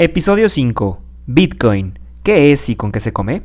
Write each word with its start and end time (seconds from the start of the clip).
Episodio 0.00 0.48
5. 0.48 1.02
Bitcoin. 1.26 1.98
¿Qué 2.22 2.52
es 2.52 2.68
y 2.68 2.76
con 2.76 2.92
qué 2.92 3.00
se 3.00 3.12
come? 3.12 3.42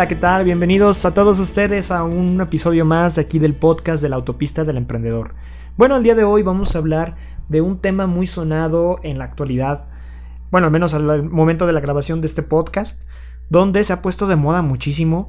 Hola, 0.00 0.08
¿qué 0.08 0.16
tal? 0.16 0.44
Bienvenidos 0.46 1.04
a 1.04 1.12
todos 1.12 1.38
ustedes 1.40 1.90
a 1.90 2.04
un 2.04 2.40
episodio 2.40 2.86
más 2.86 3.18
aquí 3.18 3.38
del 3.38 3.54
podcast 3.54 4.02
de 4.02 4.08
la 4.08 4.16
autopista 4.16 4.64
del 4.64 4.78
emprendedor. 4.78 5.34
Bueno, 5.76 5.94
el 5.94 6.02
día 6.02 6.14
de 6.14 6.24
hoy 6.24 6.42
vamos 6.42 6.74
a 6.74 6.78
hablar 6.78 7.16
de 7.50 7.60
un 7.60 7.80
tema 7.80 8.06
muy 8.06 8.26
sonado 8.26 8.98
en 9.02 9.18
la 9.18 9.24
actualidad, 9.24 9.88
bueno, 10.50 10.68
al 10.68 10.72
menos 10.72 10.94
al 10.94 11.24
momento 11.24 11.66
de 11.66 11.74
la 11.74 11.80
grabación 11.80 12.22
de 12.22 12.28
este 12.28 12.42
podcast, 12.42 13.02
donde 13.50 13.84
se 13.84 13.92
ha 13.92 14.00
puesto 14.00 14.26
de 14.26 14.36
moda 14.36 14.62
muchísimo. 14.62 15.28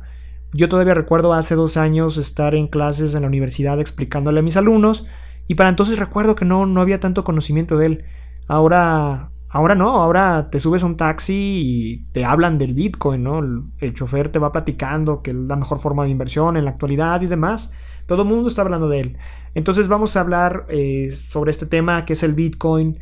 Yo 0.53 0.69
todavía 0.69 0.93
recuerdo 0.93 1.33
hace 1.33 1.55
dos 1.55 1.75
años 1.75 2.15
estar 2.15 2.55
en 2.55 2.67
clases 2.67 3.13
en 3.13 3.23
la 3.23 3.27
universidad 3.27 3.77
explicándole 3.81 4.39
a 4.39 4.43
mis 4.43 4.55
alumnos 4.55 5.05
y 5.49 5.55
para 5.55 5.67
entonces 5.67 5.99
recuerdo 5.99 6.35
que 6.35 6.45
no, 6.45 6.65
no 6.65 6.79
había 6.79 7.01
tanto 7.01 7.25
conocimiento 7.25 7.77
de 7.77 7.87
él. 7.87 8.05
Ahora 8.47 9.30
Ahora 9.53 9.75
no, 9.75 10.01
ahora 10.01 10.49
te 10.49 10.61
subes 10.61 10.81
a 10.81 10.85
un 10.85 10.95
taxi 10.95 11.33
y 11.33 11.97
te 12.13 12.23
hablan 12.23 12.57
del 12.57 12.73
Bitcoin, 12.73 13.23
¿no? 13.23 13.39
El, 13.79 13.93
chofer 13.93 14.31
te 14.31 14.39
va 14.39 14.53
platicando 14.53 15.21
que 15.21 15.31
es 15.31 15.35
la 15.35 15.57
mejor 15.57 15.79
forma 15.79 16.05
de 16.05 16.09
inversión 16.09 16.55
en 16.55 16.63
la 16.63 16.71
actualidad 16.71 17.21
y 17.21 17.27
demás. 17.27 17.73
Todo 18.05 18.21
el 18.21 18.29
mundo 18.29 18.47
está 18.47 18.61
hablando 18.61 18.87
de 18.87 19.01
él. 19.01 19.17
Entonces 19.53 19.89
vamos 19.89 20.15
a 20.15 20.21
hablar 20.21 20.65
eh, 20.69 21.11
sobre 21.11 21.51
este 21.51 21.65
tema 21.65 22.05
que 22.05 22.13
es 22.13 22.23
el 22.23 22.33
Bitcoin, 22.33 22.99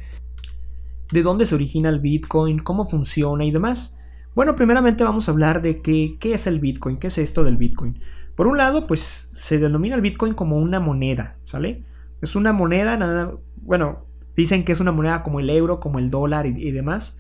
de 1.12 1.22
dónde 1.22 1.46
se 1.46 1.54
origina 1.54 1.90
el 1.90 2.00
Bitcoin, 2.00 2.58
cómo 2.58 2.88
funciona 2.88 3.46
y 3.46 3.52
demás. 3.52 4.00
Bueno, 4.34 4.56
primeramente 4.56 5.04
vamos 5.04 5.28
a 5.30 5.32
hablar 5.32 5.62
de 5.62 5.84
qué, 5.84 6.18
qué 6.20 6.34
es 6.34 6.48
el 6.48 6.60
Bitcoin, 6.60 6.98
qué 6.98 7.08
es 7.08 7.20
esto 7.20 7.44
del 7.44 7.58
Bitcoin. 7.58 8.00
Por 8.36 8.48
un 8.48 8.58
lado, 8.58 8.88
pues 8.88 9.30
se 9.34 9.60
denomina 9.60 9.96
el 9.96 10.02
Bitcoin 10.02 10.34
como 10.34 10.58
una 10.58 10.80
moneda, 10.80 11.38
¿sale? 11.44 11.84
Es 12.22 12.36
una 12.36 12.54
moneda, 12.54 12.98
nada, 12.98 13.34
bueno, 13.62 14.09
Dicen 14.36 14.64
que 14.64 14.72
es 14.72 14.80
una 14.80 14.92
moneda 14.92 15.24
como 15.24 15.40
el 15.40 15.50
euro, 15.50 15.80
como 15.80 16.00
el 16.00 16.10
dólar 16.10 16.46
y, 16.46 16.72
demás. 16.72 17.18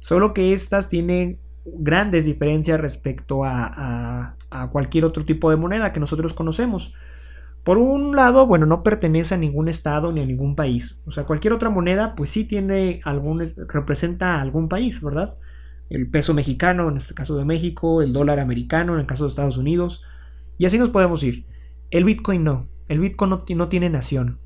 Solo 0.00 0.34
que 0.34 0.54
estas 0.54 0.88
tienen 0.88 1.38
grandes 1.64 2.24
diferencias 2.24 2.80
respecto 2.80 3.44
a, 3.44 4.36
cualquier 4.70 5.04
otro 5.04 5.24
tipo 5.24 5.50
de 5.50 5.56
moneda 5.56 5.92
que 5.92 6.00
nosotros 6.00 6.34
conocemos. 6.34 6.94
Por 7.64 7.78
un 7.78 8.16
lado, 8.16 8.46
bueno, 8.46 8.66
no 8.66 8.82
pertenece 8.82 9.34
a 9.34 9.38
ningún 9.38 9.68
estado 9.68 10.12
ni 10.12 10.20
a 10.20 10.26
ningún 10.26 10.56
país. 10.56 11.00
O 11.06 11.12
sea, 11.12 11.24
cualquier 11.24 11.52
otra 11.52 11.70
moneda, 11.70 12.14
pues 12.16 12.30
sí 12.30 12.44
tiene 12.44 13.00
algún, 13.04 13.40
representa 13.68 14.36
a 14.36 14.40
algún 14.40 14.68
país, 14.68 15.00
¿verdad? 15.00 15.36
El 15.88 16.10
peso 16.10 16.34
mexicano, 16.34 16.88
en 16.88 16.96
este 16.96 17.14
caso 17.14 17.36
de 17.36 17.44
México, 17.44 18.02
el 18.02 18.12
dólar 18.12 18.40
americano, 18.40 18.94
en 18.94 19.00
el 19.00 19.06
caso 19.06 19.24
de 19.24 19.28
Estados 19.28 19.56
Unidos. 19.56 20.02
Y 20.58 20.66
así 20.66 20.78
nos 20.78 20.90
podemos 20.90 21.22
ir. 21.22 21.46
El 21.90 22.04
Bitcoin 22.04 22.44
no. 22.44 22.66
El 22.88 22.98
Bitcoin 22.98 23.30
no 23.30 23.68
tiene 23.68 23.90
nación. 23.90 24.38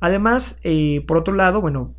Además, 0.00 0.60
eh, 0.64 1.04
por 1.06 1.18
otro 1.18 1.34
lado, 1.34 1.60
bueno, 1.60 1.94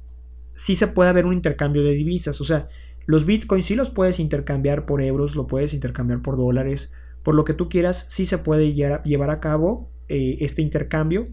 sí 0.55 0.75
se 0.75 0.87
puede 0.87 1.09
haber 1.09 1.25
un 1.25 1.33
intercambio 1.33 1.83
de 1.83 1.93
divisas. 1.93 2.41
O 2.41 2.45
sea, 2.45 2.67
los 3.05 3.25
bitcoins 3.25 3.65
sí 3.65 3.75
los 3.75 3.89
puedes 3.89 4.19
intercambiar 4.19 4.85
por 4.85 5.01
euros, 5.01 5.35
lo 5.35 5.47
puedes 5.47 5.73
intercambiar 5.73 6.21
por 6.21 6.37
dólares, 6.37 6.91
por 7.23 7.35
lo 7.35 7.45
que 7.45 7.53
tú 7.53 7.69
quieras, 7.69 8.05
sí 8.09 8.25
se 8.25 8.37
puede 8.37 8.73
llevar 8.73 9.29
a 9.29 9.39
cabo 9.39 9.89
eh, 10.07 10.37
este 10.41 10.61
intercambio. 10.61 11.29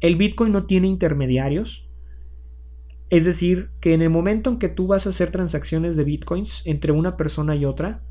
El 0.00 0.16
bitcoin 0.16 0.52
no 0.52 0.66
tiene 0.66 0.88
intermediarios. 0.88 1.88
Es 3.08 3.24
decir, 3.24 3.70
que 3.80 3.94
en 3.94 4.02
el 4.02 4.10
momento 4.10 4.50
en 4.50 4.58
que 4.58 4.68
tú 4.68 4.86
vas 4.86 5.06
a 5.06 5.10
hacer 5.10 5.30
transacciones 5.30 5.96
de 5.96 6.04
bitcoins 6.04 6.62
entre 6.64 6.92
una 6.92 7.16
persona 7.16 7.54
y 7.54 7.64
otra, 7.64 8.02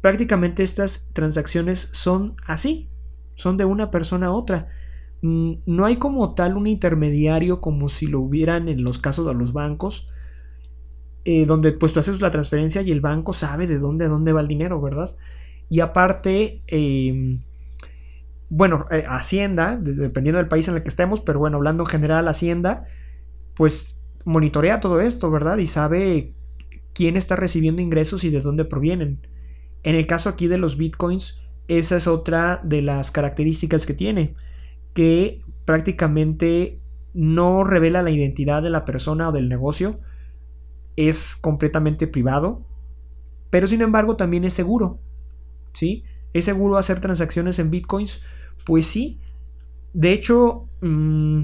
prácticamente 0.00 0.62
estas 0.62 1.08
transacciones 1.12 1.88
son 1.92 2.36
así, 2.44 2.88
son 3.34 3.56
de 3.56 3.64
una 3.64 3.90
persona 3.90 4.26
a 4.26 4.32
otra. 4.32 4.68
Mm, 5.22 5.54
no 5.66 5.84
hay 5.84 5.96
como 5.96 6.34
tal 6.34 6.56
un 6.56 6.66
intermediario 6.66 7.60
como 7.60 7.88
si 7.88 8.06
lo 8.06 8.20
hubieran 8.20 8.68
en 8.68 8.84
los 8.84 8.98
casos 8.98 9.26
de 9.26 9.34
los 9.34 9.52
bancos, 9.52 10.08
eh, 11.24 11.44
donde 11.46 11.72
pues 11.72 11.92
tú 11.92 12.00
haces 12.00 12.20
la 12.20 12.30
transferencia 12.30 12.82
y 12.82 12.92
el 12.92 13.00
banco 13.00 13.32
sabe 13.32 13.66
de 13.66 13.78
dónde 13.78 14.08
dónde 14.08 14.32
va 14.32 14.40
el 14.40 14.48
dinero, 14.48 14.80
¿verdad? 14.80 15.10
Y 15.68 15.80
aparte, 15.80 16.62
em, 16.68 17.42
bueno, 18.48 18.86
eh, 18.90 19.04
Hacienda, 19.08 19.76
dependiendo 19.76 20.38
del 20.38 20.48
país 20.48 20.68
en 20.68 20.76
el 20.76 20.82
que 20.82 20.88
estemos, 20.88 21.20
pero 21.20 21.38
bueno, 21.38 21.56
hablando 21.56 21.82
en 21.82 21.88
general, 21.88 22.28
Hacienda, 22.28 22.86
pues 23.54 23.96
monitorea 24.24 24.80
todo 24.80 25.00
esto, 25.00 25.30
¿verdad? 25.30 25.58
Y 25.58 25.66
sabe 25.68 26.34
quién 26.94 27.16
está 27.16 27.36
recibiendo 27.36 27.82
ingresos 27.82 28.24
y 28.24 28.30
de 28.30 28.40
dónde 28.40 28.64
provienen. 28.64 29.26
En 29.84 29.96
el 29.96 30.06
caso 30.06 30.28
aquí 30.30 30.48
de 30.48 30.58
los 30.58 30.76
bitcoins, 30.76 31.42
esa 31.68 31.96
es 31.96 32.06
otra 32.06 32.60
de 32.64 32.82
las 32.82 33.12
características 33.12 33.86
que 33.86 33.94
tiene 33.94 34.36
que 34.96 35.42
prácticamente 35.66 36.80
no 37.12 37.64
revela 37.64 38.02
la 38.02 38.10
identidad 38.10 38.62
de 38.62 38.70
la 38.70 38.86
persona 38.86 39.28
o 39.28 39.32
del 39.32 39.50
negocio, 39.50 40.00
es 40.96 41.36
completamente 41.36 42.06
privado, 42.06 42.64
pero 43.50 43.68
sin 43.68 43.82
embargo 43.82 44.16
también 44.16 44.44
es 44.44 44.54
seguro, 44.54 44.98
¿sí? 45.74 46.04
¿Es 46.32 46.46
seguro 46.46 46.78
hacer 46.78 47.00
transacciones 47.00 47.58
en 47.58 47.70
bitcoins? 47.70 48.22
Pues 48.64 48.86
sí. 48.86 49.20
De 49.92 50.12
hecho, 50.12 50.66
mm, 50.80 51.42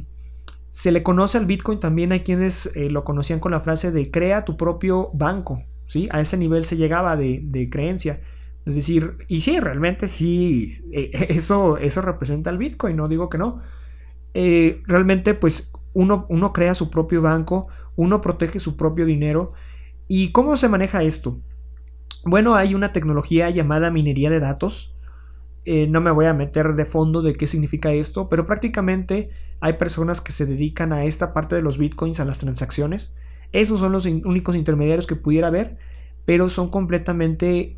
se 0.70 0.92
le 0.92 1.02
conoce 1.02 1.36
al 1.36 1.44
bitcoin 1.44 1.78
también 1.78 2.12
a 2.14 2.20
quienes 2.20 2.70
eh, 2.74 2.88
lo 2.88 3.04
conocían 3.04 3.38
con 3.38 3.52
la 3.52 3.60
frase 3.60 3.92
de 3.92 4.10
crea 4.10 4.46
tu 4.46 4.56
propio 4.56 5.10
banco, 5.12 5.62
¿sí? 5.84 6.08
A 6.10 6.22
ese 6.22 6.38
nivel 6.38 6.64
se 6.64 6.78
llegaba 6.78 7.18
de, 7.18 7.40
de 7.44 7.68
creencia. 7.68 8.20
Es 8.64 8.74
decir, 8.74 9.18
y 9.28 9.40
sí, 9.40 9.58
realmente 9.58 10.06
sí, 10.06 10.78
eh, 10.92 11.10
eso, 11.30 11.78
eso 11.78 12.00
representa 12.02 12.50
el 12.50 12.58
Bitcoin, 12.58 12.96
no 12.96 13.08
digo 13.08 13.28
que 13.28 13.38
no. 13.38 13.60
Eh, 14.34 14.82
realmente, 14.86 15.34
pues 15.34 15.72
uno, 15.92 16.26
uno 16.28 16.52
crea 16.52 16.74
su 16.74 16.90
propio 16.90 17.22
banco, 17.22 17.68
uno 17.96 18.20
protege 18.20 18.58
su 18.58 18.76
propio 18.76 19.04
dinero. 19.06 19.52
¿Y 20.08 20.32
cómo 20.32 20.56
se 20.56 20.68
maneja 20.68 21.02
esto? 21.02 21.40
Bueno, 22.24 22.54
hay 22.54 22.74
una 22.74 22.92
tecnología 22.92 23.50
llamada 23.50 23.90
minería 23.90 24.30
de 24.30 24.40
datos. 24.40 24.94
Eh, 25.64 25.86
no 25.88 26.00
me 26.00 26.10
voy 26.10 26.26
a 26.26 26.34
meter 26.34 26.74
de 26.74 26.86
fondo 26.86 27.22
de 27.22 27.34
qué 27.34 27.46
significa 27.46 27.92
esto, 27.92 28.28
pero 28.28 28.46
prácticamente 28.46 29.30
hay 29.60 29.74
personas 29.74 30.20
que 30.20 30.32
se 30.32 30.46
dedican 30.46 30.92
a 30.92 31.04
esta 31.04 31.32
parte 31.32 31.54
de 31.54 31.62
los 31.62 31.78
bitcoins, 31.78 32.20
a 32.20 32.24
las 32.24 32.38
transacciones. 32.38 33.14
Esos 33.52 33.80
son 33.80 33.92
los 33.92 34.06
únicos 34.06 34.56
intermediarios 34.56 35.06
que 35.06 35.16
pudiera 35.16 35.48
haber, 35.48 35.76
pero 36.24 36.48
son 36.48 36.70
completamente 36.70 37.76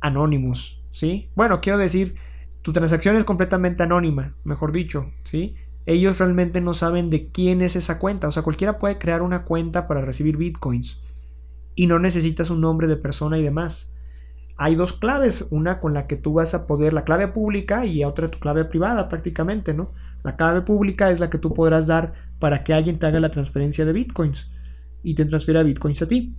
anónimos, 0.00 0.82
¿sí? 0.90 1.30
Bueno, 1.34 1.60
quiero 1.60 1.78
decir, 1.78 2.16
tu 2.62 2.72
transacción 2.72 3.16
es 3.16 3.24
completamente 3.24 3.82
anónima, 3.82 4.34
mejor 4.44 4.72
dicho, 4.72 5.12
¿sí? 5.24 5.56
Ellos 5.86 6.18
realmente 6.18 6.60
no 6.60 6.74
saben 6.74 7.08
de 7.10 7.28
quién 7.28 7.62
es 7.62 7.76
esa 7.76 7.98
cuenta, 7.98 8.28
o 8.28 8.32
sea, 8.32 8.42
cualquiera 8.42 8.78
puede 8.78 8.98
crear 8.98 9.22
una 9.22 9.44
cuenta 9.44 9.88
para 9.88 10.02
recibir 10.02 10.36
bitcoins 10.36 11.00
y 11.74 11.86
no 11.86 11.98
necesitas 11.98 12.50
un 12.50 12.60
nombre 12.60 12.86
de 12.88 12.96
persona 12.96 13.38
y 13.38 13.42
demás. 13.42 13.94
Hay 14.56 14.74
dos 14.74 14.92
claves, 14.92 15.46
una 15.50 15.78
con 15.80 15.94
la 15.94 16.08
que 16.08 16.16
tú 16.16 16.34
vas 16.34 16.52
a 16.52 16.66
poder, 16.66 16.92
la 16.92 17.04
clave 17.04 17.28
pública 17.28 17.86
y 17.86 18.02
otra 18.04 18.30
tu 18.30 18.40
clave 18.40 18.64
privada 18.64 19.08
prácticamente, 19.08 19.72
¿no? 19.72 19.92
La 20.24 20.36
clave 20.36 20.62
pública 20.62 21.10
es 21.10 21.20
la 21.20 21.30
que 21.30 21.38
tú 21.38 21.54
podrás 21.54 21.86
dar 21.86 22.14
para 22.40 22.64
que 22.64 22.74
alguien 22.74 22.98
te 22.98 23.06
haga 23.06 23.20
la 23.20 23.30
transferencia 23.30 23.84
de 23.84 23.92
bitcoins 23.92 24.50
y 25.02 25.14
te 25.14 25.24
transfiera 25.24 25.62
bitcoins 25.62 26.02
a 26.02 26.08
ti. 26.08 26.34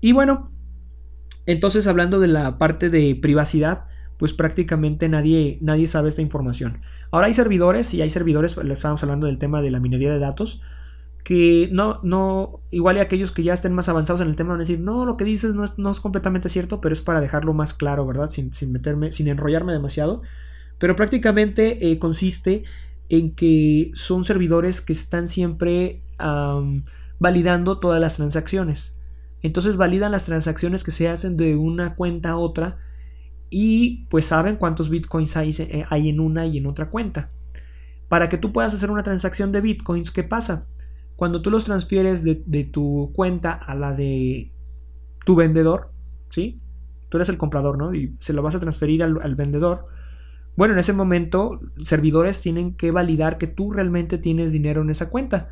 Y 0.00 0.12
bueno, 0.12 0.52
entonces, 1.46 1.86
hablando 1.86 2.20
de 2.20 2.28
la 2.28 2.58
parte 2.58 2.90
de 2.90 3.16
privacidad, 3.20 3.86
pues 4.18 4.32
prácticamente 4.32 5.08
nadie, 5.08 5.58
nadie 5.60 5.86
sabe 5.86 6.08
esta 6.08 6.22
información. 6.22 6.80
Ahora 7.10 7.26
hay 7.26 7.34
servidores, 7.34 7.94
y 7.94 8.02
hay 8.02 8.10
servidores, 8.10 8.56
le 8.56 8.72
estamos 8.72 9.02
hablando 9.02 9.26
del 9.26 9.38
tema 9.38 9.62
de 9.62 9.70
la 9.70 9.80
minería 9.80 10.12
de 10.12 10.18
datos, 10.18 10.60
que 11.22 11.68
no, 11.72 12.00
no, 12.04 12.60
igual 12.70 12.96
y 12.96 13.00
aquellos 13.00 13.32
que 13.32 13.42
ya 13.42 13.52
estén 13.52 13.74
más 13.74 13.88
avanzados 13.88 14.20
en 14.20 14.28
el 14.28 14.36
tema 14.36 14.50
van 14.50 14.60
a 14.60 14.62
decir, 14.62 14.78
no, 14.78 15.04
lo 15.04 15.16
que 15.16 15.24
dices 15.24 15.54
no 15.54 15.64
es, 15.64 15.72
no 15.76 15.90
es 15.90 16.00
completamente 16.00 16.48
cierto, 16.48 16.80
pero 16.80 16.92
es 16.92 17.00
para 17.00 17.20
dejarlo 17.20 17.52
más 17.52 17.74
claro, 17.74 18.06
¿verdad? 18.06 18.30
Sin, 18.30 18.52
meterme, 18.70 19.12
sin 19.12 19.26
enrollarme 19.26 19.72
demasiado. 19.72 20.22
Pero 20.78 20.94
prácticamente 20.94 21.90
eh, 21.90 21.98
consiste 21.98 22.64
en 23.08 23.34
que 23.34 23.90
son 23.94 24.24
servidores 24.24 24.80
que 24.80 24.92
están 24.92 25.28
siempre 25.28 26.02
validando 27.18 27.78
todas 27.78 28.00
las 28.00 28.16
transacciones. 28.16 28.95
Entonces 29.46 29.76
validan 29.76 30.10
las 30.10 30.24
transacciones 30.24 30.82
que 30.82 30.90
se 30.90 31.08
hacen 31.08 31.36
de 31.36 31.54
una 31.54 31.94
cuenta 31.94 32.30
a 32.30 32.36
otra 32.36 32.78
y 33.48 34.04
pues 34.06 34.26
saben 34.26 34.56
cuántos 34.56 34.90
bitcoins 34.90 35.36
hay, 35.36 35.54
eh, 35.56 35.84
hay 35.88 36.08
en 36.08 36.18
una 36.18 36.46
y 36.46 36.58
en 36.58 36.66
otra 36.66 36.90
cuenta. 36.90 37.30
Para 38.08 38.28
que 38.28 38.38
tú 38.38 38.52
puedas 38.52 38.74
hacer 38.74 38.90
una 38.90 39.04
transacción 39.04 39.52
de 39.52 39.60
bitcoins, 39.60 40.10
¿qué 40.10 40.24
pasa? 40.24 40.66
Cuando 41.14 41.42
tú 41.42 41.52
los 41.52 41.64
transfieres 41.64 42.24
de, 42.24 42.64
tu 42.64 43.12
cuenta 43.14 43.52
a 43.52 43.76
la 43.76 43.92
de 43.92 44.50
tu 45.24 45.36
vendedor, 45.36 45.92
¿sí? 46.30 46.60
Tú 47.08 47.18
eres 47.18 47.28
el 47.28 47.38
comprador, 47.38 47.78
¿no? 47.78 47.94
Y 47.94 48.16
se 48.18 48.32
lo 48.32 48.42
vas 48.42 48.56
a 48.56 48.60
transferir 48.60 49.04
al, 49.04 49.20
al 49.22 49.36
vendedor. 49.36 49.86
Bueno, 50.56 50.74
en 50.74 50.80
ese 50.80 50.92
momento, 50.92 51.60
servidores 51.84 52.40
tienen 52.40 52.74
que 52.74 52.90
validar 52.90 53.38
que 53.38 53.46
tú 53.46 53.70
realmente 53.70 54.18
tienes 54.18 54.50
dinero 54.50 54.82
en 54.82 54.90
esa 54.90 55.08
cuenta. 55.08 55.50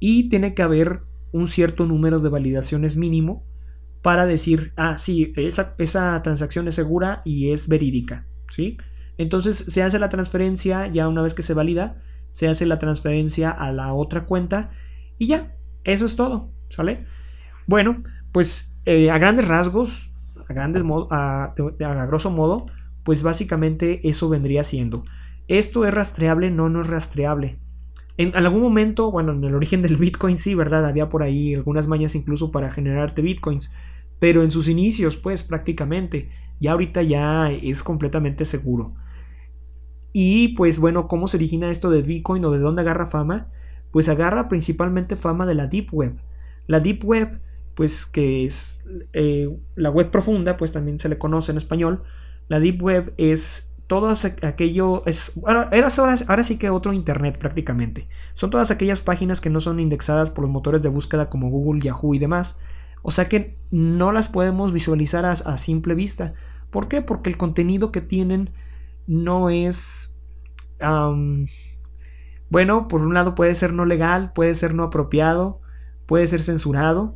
Y 0.00 0.28
tiene 0.28 0.54
que 0.54 0.62
haber 0.62 1.02
un 1.32 1.48
cierto 1.48 1.86
número 1.86 2.20
de 2.20 2.28
validaciones 2.28 2.96
mínimo 2.96 3.44
para 4.02 4.26
decir, 4.26 4.72
ah, 4.76 4.98
sí, 4.98 5.32
esa, 5.36 5.74
esa 5.78 6.22
transacción 6.22 6.68
es 6.68 6.74
segura 6.76 7.22
y 7.24 7.50
es 7.50 7.68
verídica, 7.68 8.26
¿sí? 8.50 8.78
Entonces 9.18 9.64
se 9.68 9.82
hace 9.82 9.98
la 9.98 10.08
transferencia, 10.08 10.86
ya 10.86 11.08
una 11.08 11.22
vez 11.22 11.34
que 11.34 11.42
se 11.42 11.54
valida, 11.54 12.00
se 12.30 12.48
hace 12.48 12.66
la 12.66 12.78
transferencia 12.78 13.50
a 13.50 13.72
la 13.72 13.92
otra 13.94 14.26
cuenta 14.26 14.70
y 15.18 15.28
ya, 15.28 15.56
eso 15.84 16.06
es 16.06 16.16
todo, 16.16 16.50
¿sale? 16.68 17.06
Bueno, 17.66 18.02
pues 18.32 18.70
eh, 18.84 19.10
a 19.10 19.18
grandes 19.18 19.48
rasgos, 19.48 20.12
a, 20.48 20.52
grandes 20.52 20.84
a, 21.10 21.54
a 21.54 22.06
grosso 22.06 22.30
modo, 22.30 22.66
pues 23.02 23.22
básicamente 23.22 24.08
eso 24.08 24.28
vendría 24.28 24.64
siendo. 24.64 25.04
¿Esto 25.48 25.86
es 25.86 25.94
rastreable? 25.94 26.50
No, 26.50 26.68
no 26.68 26.82
es 26.82 26.88
rastreable. 26.88 27.58
En 28.18 28.34
algún 28.34 28.62
momento, 28.62 29.10
bueno, 29.10 29.32
en 29.32 29.44
el 29.44 29.54
origen 29.54 29.82
del 29.82 29.96
Bitcoin 29.96 30.38
sí, 30.38 30.54
¿verdad? 30.54 30.86
Había 30.86 31.08
por 31.08 31.22
ahí 31.22 31.54
algunas 31.54 31.86
mañas 31.86 32.14
incluso 32.14 32.50
para 32.50 32.70
generarte 32.70 33.20
Bitcoins. 33.20 33.72
Pero 34.18 34.42
en 34.42 34.50
sus 34.50 34.68
inicios, 34.68 35.16
pues 35.16 35.42
prácticamente, 35.42 36.30
ya 36.58 36.72
ahorita 36.72 37.02
ya 37.02 37.50
es 37.50 37.82
completamente 37.82 38.46
seguro. 38.46 38.94
Y 40.12 40.48
pues 40.54 40.78
bueno, 40.78 41.08
¿cómo 41.08 41.28
se 41.28 41.36
origina 41.36 41.70
esto 41.70 41.90
de 41.90 42.00
Bitcoin 42.00 42.42
o 42.46 42.50
de 42.50 42.58
dónde 42.58 42.80
agarra 42.80 43.08
fama? 43.08 43.48
Pues 43.90 44.08
agarra 44.08 44.48
principalmente 44.48 45.14
fama 45.16 45.44
de 45.44 45.54
la 45.54 45.66
Deep 45.66 45.88
Web. 45.92 46.16
La 46.66 46.80
Deep 46.80 47.04
Web, 47.04 47.40
pues 47.74 48.06
que 48.06 48.46
es 48.46 48.82
eh, 49.12 49.54
la 49.74 49.90
web 49.90 50.10
profunda, 50.10 50.56
pues 50.56 50.72
también 50.72 50.98
se 50.98 51.10
le 51.10 51.18
conoce 51.18 51.52
en 51.52 51.58
español. 51.58 52.02
La 52.48 52.60
Deep 52.60 52.82
Web 52.82 53.12
es 53.18 53.75
todo 53.86 54.12
aquello 54.42 55.04
es 55.06 55.32
ahora, 55.44 55.70
ahora, 56.28 56.42
sí 56.42 56.58
que 56.58 56.70
otro 56.70 56.92
internet 56.92 57.38
prácticamente. 57.38 58.08
Son 58.34 58.50
todas 58.50 58.70
aquellas 58.70 59.00
páginas 59.00 59.40
que 59.40 59.50
no 59.50 59.60
son 59.60 59.78
indexadas 59.78 60.30
por 60.30 60.42
los 60.42 60.50
motores 60.50 60.82
de 60.82 60.88
búsqueda 60.88 61.28
como 61.30 61.50
Google, 61.50 61.80
Yahoo 61.80 62.14
y 62.14 62.18
demás. 62.18 62.58
O 63.02 63.12
sea 63.12 63.26
que 63.26 63.56
no 63.70 64.10
las 64.10 64.26
podemos 64.26 64.72
visualizar 64.72 65.24
a, 65.24 65.58
simple 65.58 65.94
vista. 65.94 66.34
¿Por 66.70 66.88
qué? 66.88 67.02
Porque 67.02 67.30
el 67.30 67.36
contenido 67.36 67.92
que 67.92 68.00
tienen 68.00 68.50
no 69.06 69.50
es... 69.50 70.16
bueno, 72.50 72.88
por 72.88 73.02
un 73.02 73.14
lado 73.14 73.36
puede 73.36 73.54
ser 73.54 73.72
no 73.72 73.84
legal, 73.84 74.32
puede 74.34 74.56
ser 74.56 74.74
no 74.74 74.82
apropiado, 74.82 75.60
puede 76.06 76.26
ser 76.26 76.42
censurado, 76.42 77.14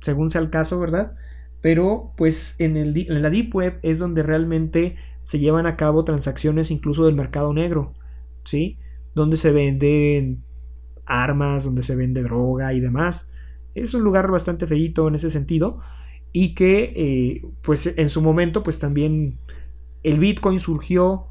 según 0.00 0.30
sea 0.30 0.40
el 0.40 0.48
caso, 0.48 0.80
¿verdad? 0.80 1.12
Pero 1.60 2.12
pues 2.16 2.56
en, 2.58 2.78
el, 2.78 2.96
en 2.96 3.20
la 3.20 3.28
Deep 3.28 3.54
Web 3.54 3.78
es 3.82 3.98
donde 3.98 4.22
realmente 4.22 4.96
se 5.26 5.40
llevan 5.40 5.66
a 5.66 5.76
cabo 5.76 6.04
transacciones 6.04 6.70
incluso 6.70 7.04
del 7.04 7.16
mercado 7.16 7.52
negro, 7.52 7.94
¿sí? 8.44 8.78
Donde 9.12 9.36
se 9.36 9.50
venden 9.50 10.44
armas, 11.04 11.64
donde 11.64 11.82
se 11.82 11.96
vende 11.96 12.22
droga 12.22 12.72
y 12.74 12.78
demás. 12.78 13.32
Es 13.74 13.92
un 13.94 14.04
lugar 14.04 14.30
bastante 14.30 14.68
feito 14.68 15.08
en 15.08 15.16
ese 15.16 15.32
sentido 15.32 15.80
y 16.32 16.54
que 16.54 16.92
eh, 16.94 17.42
pues 17.62 17.92
en 17.96 18.08
su 18.08 18.22
momento 18.22 18.62
pues 18.62 18.78
también 18.78 19.36
el 20.04 20.20
Bitcoin 20.20 20.60
surgió, 20.60 21.26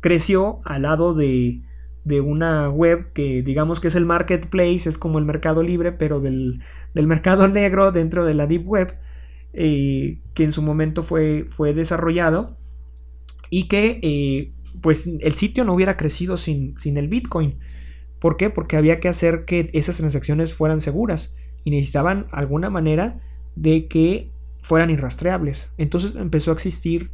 creció 0.00 0.60
al 0.66 0.82
lado 0.82 1.14
de, 1.14 1.62
de 2.04 2.20
una 2.20 2.68
web 2.68 3.10
que 3.14 3.40
digamos 3.42 3.80
que 3.80 3.88
es 3.88 3.94
el 3.94 4.04
marketplace, 4.04 4.86
es 4.86 4.98
como 4.98 5.18
el 5.18 5.24
mercado 5.24 5.62
libre, 5.62 5.92
pero 5.92 6.20
del, 6.20 6.60
del 6.92 7.06
mercado 7.06 7.48
negro 7.48 7.90
dentro 7.90 8.26
de 8.26 8.34
la 8.34 8.46
Deep 8.46 8.68
Web, 8.68 8.98
eh, 9.54 10.18
que 10.34 10.44
en 10.44 10.52
su 10.52 10.60
momento 10.60 11.02
fue, 11.02 11.46
fue 11.48 11.72
desarrollado 11.72 12.60
y 13.50 13.68
que 13.68 14.00
eh, 14.02 14.52
pues 14.80 15.06
el 15.06 15.34
sitio 15.34 15.64
no 15.64 15.74
hubiera 15.74 15.96
crecido 15.96 16.38
sin, 16.38 16.76
sin 16.76 16.96
el 16.96 17.08
Bitcoin. 17.08 17.58
¿Por 18.20 18.36
qué? 18.36 18.50
Porque 18.50 18.76
había 18.76 19.00
que 19.00 19.08
hacer 19.08 19.44
que 19.44 19.70
esas 19.72 19.96
transacciones 19.96 20.54
fueran 20.54 20.80
seguras 20.80 21.34
y 21.64 21.70
necesitaban 21.70 22.26
alguna 22.30 22.70
manera 22.70 23.20
de 23.56 23.86
que 23.88 24.30
fueran 24.60 24.90
irrastreables. 24.90 25.74
Entonces 25.78 26.14
empezó 26.14 26.50
a 26.50 26.54
existir 26.54 27.10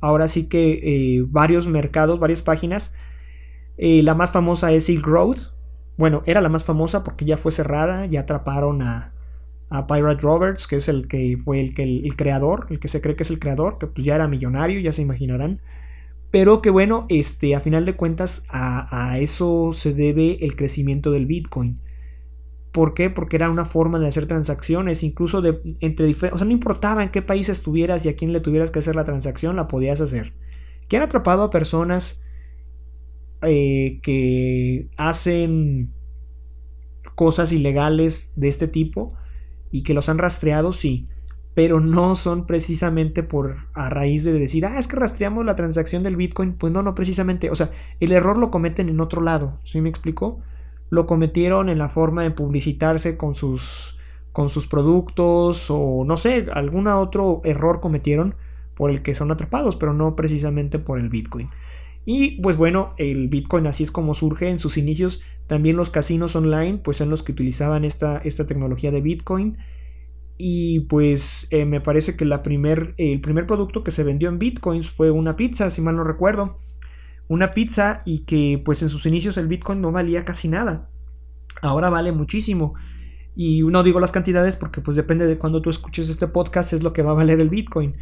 ahora 0.00 0.28
sí 0.28 0.44
que 0.44 0.80
eh, 0.82 1.24
varios 1.26 1.66
mercados, 1.66 2.20
varias 2.20 2.42
páginas. 2.42 2.92
Eh, 3.76 4.02
la 4.02 4.14
más 4.14 4.32
famosa 4.32 4.72
es 4.72 4.84
Silk 4.84 5.06
Road. 5.06 5.38
Bueno, 5.96 6.22
era 6.26 6.40
la 6.40 6.48
más 6.48 6.64
famosa 6.64 7.02
porque 7.02 7.24
ya 7.24 7.36
fue 7.36 7.52
cerrada, 7.52 8.06
ya 8.06 8.20
atraparon 8.20 8.82
a, 8.82 9.12
a 9.70 9.86
Pirate 9.86 10.22
Roberts, 10.22 10.66
que 10.66 10.76
es 10.76 10.88
el 10.88 11.08
que 11.08 11.38
fue 11.44 11.60
el, 11.60 11.74
que, 11.74 11.82
el, 11.82 12.16
creador, 12.16 12.66
el 12.70 12.78
que 12.78 12.88
se 12.88 13.00
cree 13.00 13.16
que 13.16 13.24
es 13.24 13.30
el 13.30 13.38
creador, 13.38 13.78
que 13.78 13.86
pues 13.86 14.04
ya 14.04 14.14
era 14.14 14.28
millonario, 14.28 14.80
ya 14.80 14.92
se 14.92 15.02
imaginarán. 15.02 15.60
Pero 16.30 16.60
que 16.60 16.70
bueno, 16.70 17.06
este, 17.08 17.54
a 17.54 17.60
final 17.60 17.86
de 17.86 17.96
cuentas 17.96 18.44
a, 18.48 19.18
eso 19.18 19.72
se 19.72 19.94
debe 19.94 20.44
el 20.44 20.56
crecimiento 20.56 21.10
del 21.10 21.26
Bitcoin. 21.26 21.80
¿Por 22.70 22.92
qué? 22.92 23.08
Porque 23.08 23.36
era 23.36 23.50
una 23.50 23.64
forma 23.64 23.98
de 23.98 24.08
hacer 24.08 24.26
transacciones, 24.26 25.02
incluso 25.02 25.40
de 25.40 25.60
entre 25.80 26.06
diferentes, 26.06 26.36
o 26.36 26.38
sea, 26.38 26.46
no 26.46 26.52
importaba 26.52 27.02
en 27.02 27.10
qué 27.10 27.22
país 27.22 27.48
estuvieras 27.48 28.04
y 28.04 28.10
a 28.10 28.16
quién 28.16 28.32
le 28.32 28.40
tuvieras 28.40 28.70
que 28.70 28.80
hacer 28.80 28.94
la 28.94 29.04
transacción, 29.04 29.56
la 29.56 29.68
podías 29.68 30.00
hacer. 30.00 30.34
Que 30.86 30.98
han 30.98 31.02
atrapado 31.02 31.44
a 31.44 31.50
personas 31.50 32.20
eh, 33.42 34.00
que 34.02 34.90
hacen 34.96 35.92
cosas 37.14 37.52
ilegales 37.52 38.32
de 38.36 38.48
este 38.48 38.68
tipo 38.68 39.14
y 39.72 39.82
que 39.82 39.94
los 39.94 40.08
han 40.08 40.18
rastreado, 40.18 40.72
sí, 40.72 41.08
pero 41.58 41.80
no 41.80 42.14
son 42.14 42.46
precisamente 42.46 43.24
por 43.24 43.56
a 43.74 43.90
raíz 43.90 44.22
de 44.22 44.32
decir, 44.32 44.64
ah, 44.64 44.78
es 44.78 44.86
que 44.86 44.94
rastreamos 44.94 45.44
la 45.44 45.56
transacción 45.56 46.04
del 46.04 46.14
Bitcoin, 46.14 46.52
pues 46.52 46.72
no, 46.72 46.84
no 46.84 46.94
precisamente, 46.94 47.50
o 47.50 47.56
sea, 47.56 47.72
el 47.98 48.12
error 48.12 48.38
lo 48.38 48.52
cometen 48.52 48.88
en 48.88 49.00
otro 49.00 49.22
lado, 49.22 49.58
¿sí 49.64 49.80
me 49.80 49.88
explico? 49.88 50.38
Lo 50.88 51.08
cometieron 51.08 51.68
en 51.68 51.78
la 51.78 51.88
forma 51.88 52.22
de 52.22 52.30
publicitarse 52.30 53.16
con 53.16 53.34
sus 53.34 53.98
con 54.30 54.50
sus 54.50 54.68
productos 54.68 55.66
o 55.68 56.04
no 56.06 56.16
sé, 56.16 56.46
algún 56.52 56.86
otro 56.86 57.40
error 57.42 57.80
cometieron 57.80 58.36
por 58.76 58.92
el 58.92 59.02
que 59.02 59.16
son 59.16 59.32
atrapados, 59.32 59.74
pero 59.74 59.92
no 59.92 60.14
precisamente 60.14 60.78
por 60.78 61.00
el 61.00 61.08
Bitcoin. 61.08 61.50
Y 62.04 62.40
pues 62.40 62.56
bueno, 62.56 62.94
el 62.98 63.26
Bitcoin 63.26 63.66
así 63.66 63.82
es 63.82 63.90
como 63.90 64.14
surge 64.14 64.48
en 64.48 64.60
sus 64.60 64.76
inicios 64.76 65.22
también 65.48 65.76
los 65.76 65.90
casinos 65.90 66.36
online, 66.36 66.78
pues 66.78 66.98
son 66.98 67.10
los 67.10 67.24
que 67.24 67.32
utilizaban 67.32 67.84
esta, 67.84 68.18
esta 68.18 68.46
tecnología 68.46 68.92
de 68.92 69.00
Bitcoin. 69.00 69.58
Y 70.38 70.80
pues 70.80 71.48
eh, 71.50 71.64
me 71.64 71.80
parece 71.80 72.16
que 72.16 72.24
primer, 72.38 72.94
el 72.96 73.20
primer 73.20 73.46
producto 73.46 73.82
que 73.82 73.90
se 73.90 74.04
vendió 74.04 74.28
en 74.28 74.38
Bitcoins 74.38 74.88
fue 74.88 75.10
una 75.10 75.34
pizza, 75.34 75.70
si 75.72 75.82
mal 75.82 75.96
no 75.96 76.04
recuerdo. 76.04 76.58
Una 77.26 77.52
pizza 77.52 78.02
y 78.06 78.20
que 78.20 78.62
pues 78.64 78.80
en 78.82 78.88
sus 78.88 79.04
inicios 79.04 79.36
el 79.36 79.48
Bitcoin 79.48 79.80
no 79.80 79.90
valía 79.90 80.24
casi 80.24 80.48
nada. 80.48 80.88
Ahora 81.60 81.90
vale 81.90 82.12
muchísimo. 82.12 82.74
Y 83.34 83.62
no 83.62 83.82
digo 83.82 84.00
las 84.00 84.12
cantidades 84.12 84.56
porque 84.56 84.80
pues 84.80 84.96
depende 84.96 85.26
de 85.26 85.38
cuando 85.38 85.60
tú 85.60 85.70
escuches 85.70 86.08
este 86.08 86.28
podcast 86.28 86.72
es 86.72 86.82
lo 86.82 86.92
que 86.92 87.02
va 87.02 87.10
a 87.10 87.14
valer 87.14 87.40
el 87.40 87.50
Bitcoin. 87.50 87.96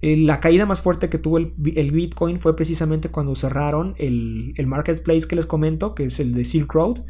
Eh, 0.00 0.16
la 0.16 0.40
caída 0.40 0.66
más 0.66 0.82
fuerte 0.82 1.08
que 1.08 1.18
tuvo 1.18 1.38
el, 1.38 1.52
Bitcoin 1.56 2.40
fue 2.40 2.56
precisamente 2.56 3.10
cuando 3.10 3.36
cerraron 3.36 3.94
el, 3.98 4.54
marketplace 4.66 5.28
que 5.28 5.36
les 5.36 5.46
comento, 5.46 5.94
que 5.94 6.04
es 6.04 6.18
el 6.18 6.34
de 6.34 6.44
Silk 6.44 6.72
Road. 6.72 7.02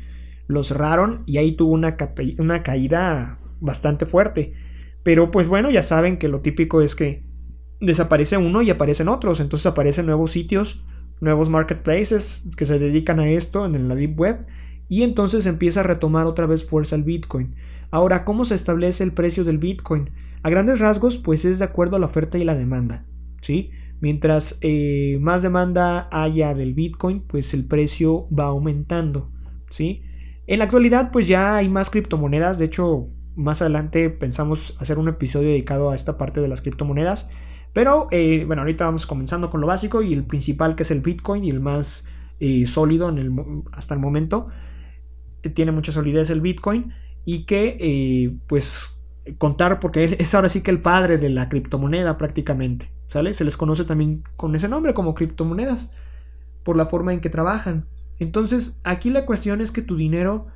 Lo 0.49 0.63
cerraron 0.63 1.23
y 1.25 1.39
ahí 1.39 1.53
tuvo 1.53 1.73
una, 1.73 1.97
una 2.39 2.63
caída 2.63 3.39
bastante 3.61 4.07
fuerte. 4.07 4.53
Pero 5.03 5.31
pues 5.31 5.49
bueno, 5.49 5.71
ya 5.71 5.83
saben 5.83 6.19
que 6.19 6.29
lo 6.29 6.41
típico 6.41 6.83
es 6.83 6.95
que 6.95 7.25
desaparece 7.81 8.37
uno 8.37 8.63
y 8.63 8.71
aparecen 8.71 9.09
otros. 9.09 9.41
Entonces 9.41 9.67
aparecen 9.67 10.07
nuevos 10.07 10.33
sitios, 10.33 10.85
nuevos 11.21 11.51
marketplaces 11.51 12.45
que 12.57 12.67
se 12.67 12.79
dedican 12.79 13.21
a 13.21 13.29
esto 13.29 13.67
en 13.67 13.89
la 13.89 13.95
Deep 13.95 14.19
Web. 14.19 14.47
Y 14.89 15.03
entonces 15.03 15.47
empieza 15.47 15.81
a 15.81 15.85
retomar 15.85 16.27
otra 16.27 16.47
vez 16.47 16.67
fuerza 16.67 16.97
el 16.97 17.03
Bitcoin. 17.03 17.55
Ahora, 17.91 18.25
¿cómo 18.25 18.45
se 18.45 18.55
establece 18.55 19.05
el 19.05 19.13
precio 19.13 19.45
del 19.45 19.59
Bitcoin? 19.59 20.11
A 20.43 20.51
grandes 20.51 20.81
rasgos, 20.81 21.19
pues 21.19 21.45
es 21.45 21.59
de 21.59 21.65
acuerdo 21.65 21.97
a 21.97 21.99
la 21.99 22.07
oferta 22.07 22.39
y 22.39 22.45
la 22.45 22.55
demanda, 22.55 23.05
¿sí? 23.43 23.71
Mientras 24.01 24.59
eh, 24.61 25.19
más 25.21 25.43
demanda 25.43 26.09
haya 26.11 26.55
del 26.55 26.75
Bitcoin, 26.75 27.21
pues 27.21 27.55
el 27.55 27.67
precio 27.67 28.27
va 28.37 28.47
aumentando, 28.47 29.31
¿sí? 29.71 30.03
En 30.47 30.59
la 30.59 30.65
actualidad, 30.65 31.13
pues 31.13 31.29
ya 31.29 31.57
hay 31.57 31.69
más 31.69 31.91
criptomonedas, 31.91 32.59
de 32.59 32.65
hecho, 32.65 33.09
más 33.37 33.63
adelante 33.63 34.11
pensamos 34.11 34.77
hacer 34.79 34.99
un 34.99 35.09
episodio 35.09 35.49
dedicado 35.49 35.91
a 35.91 35.95
esta 35.95 36.19
parte 36.19 36.41
de 36.41 36.49
las 36.49 36.61
criptomonedas, 36.61 37.31
pero 37.73 38.09
eh, 38.11 38.45
bueno, 38.47 38.63
ahorita 38.63 38.85
vamos 38.85 39.07
comenzando 39.07 39.51
con 39.51 39.61
lo 39.61 39.67
básico 39.67 40.03
y 40.03 40.13
el 40.13 40.25
principal 40.25 40.77
que 40.77 40.83
es 40.83 40.91
el 40.91 41.01
Bitcoin 41.01 41.45
y 41.45 41.51
el 41.51 41.61
más 41.61 42.09
eh, 42.41 42.67
sólido 42.67 43.15
hasta 43.73 43.95
el 43.95 44.01
momento, 44.01 44.49
tiene 45.55 45.73
mucha 45.73 45.93
solidez 45.93 46.31
el 46.31 46.41
Bitcoin 46.41 46.93
y 47.25 47.45
que 47.45 48.37
pues 48.47 48.97
contar 49.39 49.81
porque 49.81 50.17
es, 50.19 50.35
ahora 50.35 50.49
sí 50.49 50.63
que 50.63 50.71
el 50.71 50.81
padre 50.81 51.19
de 51.19 51.31
la 51.31 51.49
criptomoneda 51.49 52.19
prácticamente, 52.19 52.91
¿sale? 53.07 53.35
Se 53.35 53.45
les 53.45 53.57
conoce 53.57 53.85
también 53.85 54.25
con 54.37 54.55
ese 54.55 54.69
nombre 54.69 54.95
como 54.95 55.15
criptomonedas 55.15 55.93
por 56.63 56.77
la 56.77 56.87
forma 56.87 57.13
en 57.13 57.21
que 57.21 57.31
trabajan. 57.31 57.87
Entonces, 58.19 58.79
aquí 58.85 59.11
la 59.11 59.27
cuestión 59.27 59.61
es 59.61 59.71
que 59.71 59.83
tu 59.83 59.97
dinero 59.97 60.47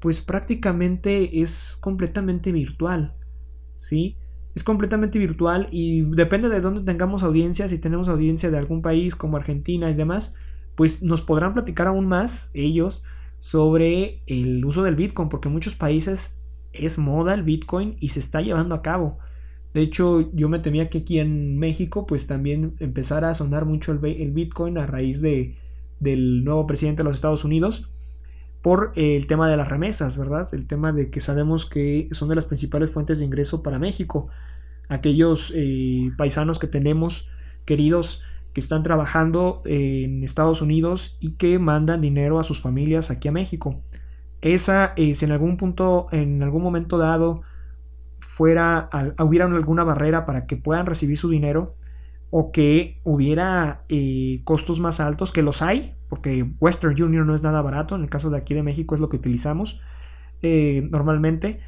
pues 0.00 0.20
prácticamente 0.20 1.42
es 1.42 1.76
completamente 1.80 2.52
virtual, 2.52 3.14
¿sí? 3.76 4.16
es 4.54 4.64
completamente 4.64 5.18
virtual 5.18 5.68
y 5.70 6.02
depende 6.02 6.48
de 6.48 6.60
dónde 6.60 6.82
tengamos 6.82 7.22
audiencia, 7.22 7.68
si 7.68 7.78
tenemos 7.78 8.08
audiencia 8.08 8.50
de 8.50 8.58
algún 8.58 8.82
país 8.82 9.14
como 9.14 9.36
Argentina 9.36 9.90
y 9.90 9.94
demás, 9.94 10.34
pues 10.74 11.02
nos 11.02 11.22
podrán 11.22 11.54
platicar 11.54 11.86
aún 11.86 12.06
más 12.08 12.50
ellos 12.54 13.04
sobre 13.38 14.22
el 14.26 14.64
uso 14.64 14.82
del 14.82 14.96
Bitcoin, 14.96 15.28
porque 15.28 15.48
en 15.48 15.54
muchos 15.54 15.74
países 15.74 16.38
es 16.72 16.98
moda 16.98 17.34
el 17.34 17.42
Bitcoin 17.42 17.96
y 18.00 18.08
se 18.08 18.20
está 18.20 18.40
llevando 18.40 18.74
a 18.74 18.82
cabo. 18.82 19.18
De 19.72 19.82
hecho, 19.82 20.32
yo 20.32 20.48
me 20.48 20.58
temía 20.58 20.90
que 20.90 20.98
aquí 20.98 21.20
en 21.20 21.58
México 21.58 22.06
pues 22.06 22.26
también 22.26 22.74
empezara 22.80 23.30
a 23.30 23.34
sonar 23.34 23.66
mucho 23.66 23.92
el, 23.92 24.32
Bitcoin 24.32 24.78
a 24.78 24.86
raíz 24.86 25.20
de, 25.20 25.56
del 26.00 26.44
nuevo 26.44 26.66
presidente 26.66 27.02
de 27.02 27.04
los 27.04 27.16
Estados 27.16 27.44
Unidos 27.44 27.88
por 28.62 28.92
el 28.94 29.26
tema 29.26 29.48
de 29.48 29.56
las 29.56 29.68
remesas, 29.68 30.18
¿verdad? 30.18 30.48
El 30.52 30.66
tema 30.66 30.92
de 30.92 31.10
que 31.10 31.20
sabemos 31.20 31.66
que 31.66 32.08
son 32.12 32.28
de 32.28 32.34
las 32.34 32.46
principales 32.46 32.90
fuentes 32.90 33.18
de 33.18 33.24
ingreso 33.24 33.62
para 33.62 33.78
México. 33.78 34.28
Aquellos 34.88 35.52
eh, 35.54 36.10
paisanos 36.16 36.58
que 36.58 36.66
tenemos 36.66 37.28
queridos 37.64 38.22
que 38.52 38.60
están 38.60 38.82
trabajando 38.82 39.62
en 39.64 40.24
Estados 40.24 40.60
Unidos 40.60 41.16
y 41.20 41.32
que 41.32 41.58
mandan 41.58 42.00
dinero 42.00 42.40
a 42.40 42.44
sus 42.44 42.60
familias 42.60 43.10
aquí 43.10 43.28
a 43.28 43.32
México. 43.32 43.80
Esa, 44.40 44.92
eh, 44.96 45.14
si 45.14 45.24
en 45.24 45.32
algún 45.32 45.56
punto, 45.56 46.08
en 46.12 46.42
algún 46.42 46.62
momento 46.62 46.98
dado, 46.98 47.42
fuera, 48.18 48.88
hubiera 49.18 49.46
alguna 49.46 49.84
barrera 49.84 50.26
para 50.26 50.46
que 50.46 50.56
puedan 50.56 50.86
recibir 50.86 51.16
su 51.16 51.28
dinero 51.28 51.76
o 52.30 52.52
que 52.52 53.00
hubiera 53.04 53.84
eh, 53.88 54.40
costos 54.44 54.80
más 54.80 55.00
altos, 55.00 55.32
que 55.32 55.42
los 55.42 55.62
hay, 55.62 55.94
porque 56.10 56.46
Western 56.60 57.02
Union 57.02 57.26
no 57.26 57.34
es 57.34 57.42
nada 57.42 57.62
barato, 57.62 57.94
en 57.94 58.02
el 58.02 58.10
caso 58.10 58.28
de 58.28 58.36
aquí 58.36 58.52
de 58.52 58.62
México 58.62 58.94
es 58.94 59.00
lo 59.00 59.08
que 59.08 59.16
utilizamos 59.16 59.80
eh, 60.42 60.86
normalmente, 60.90 61.60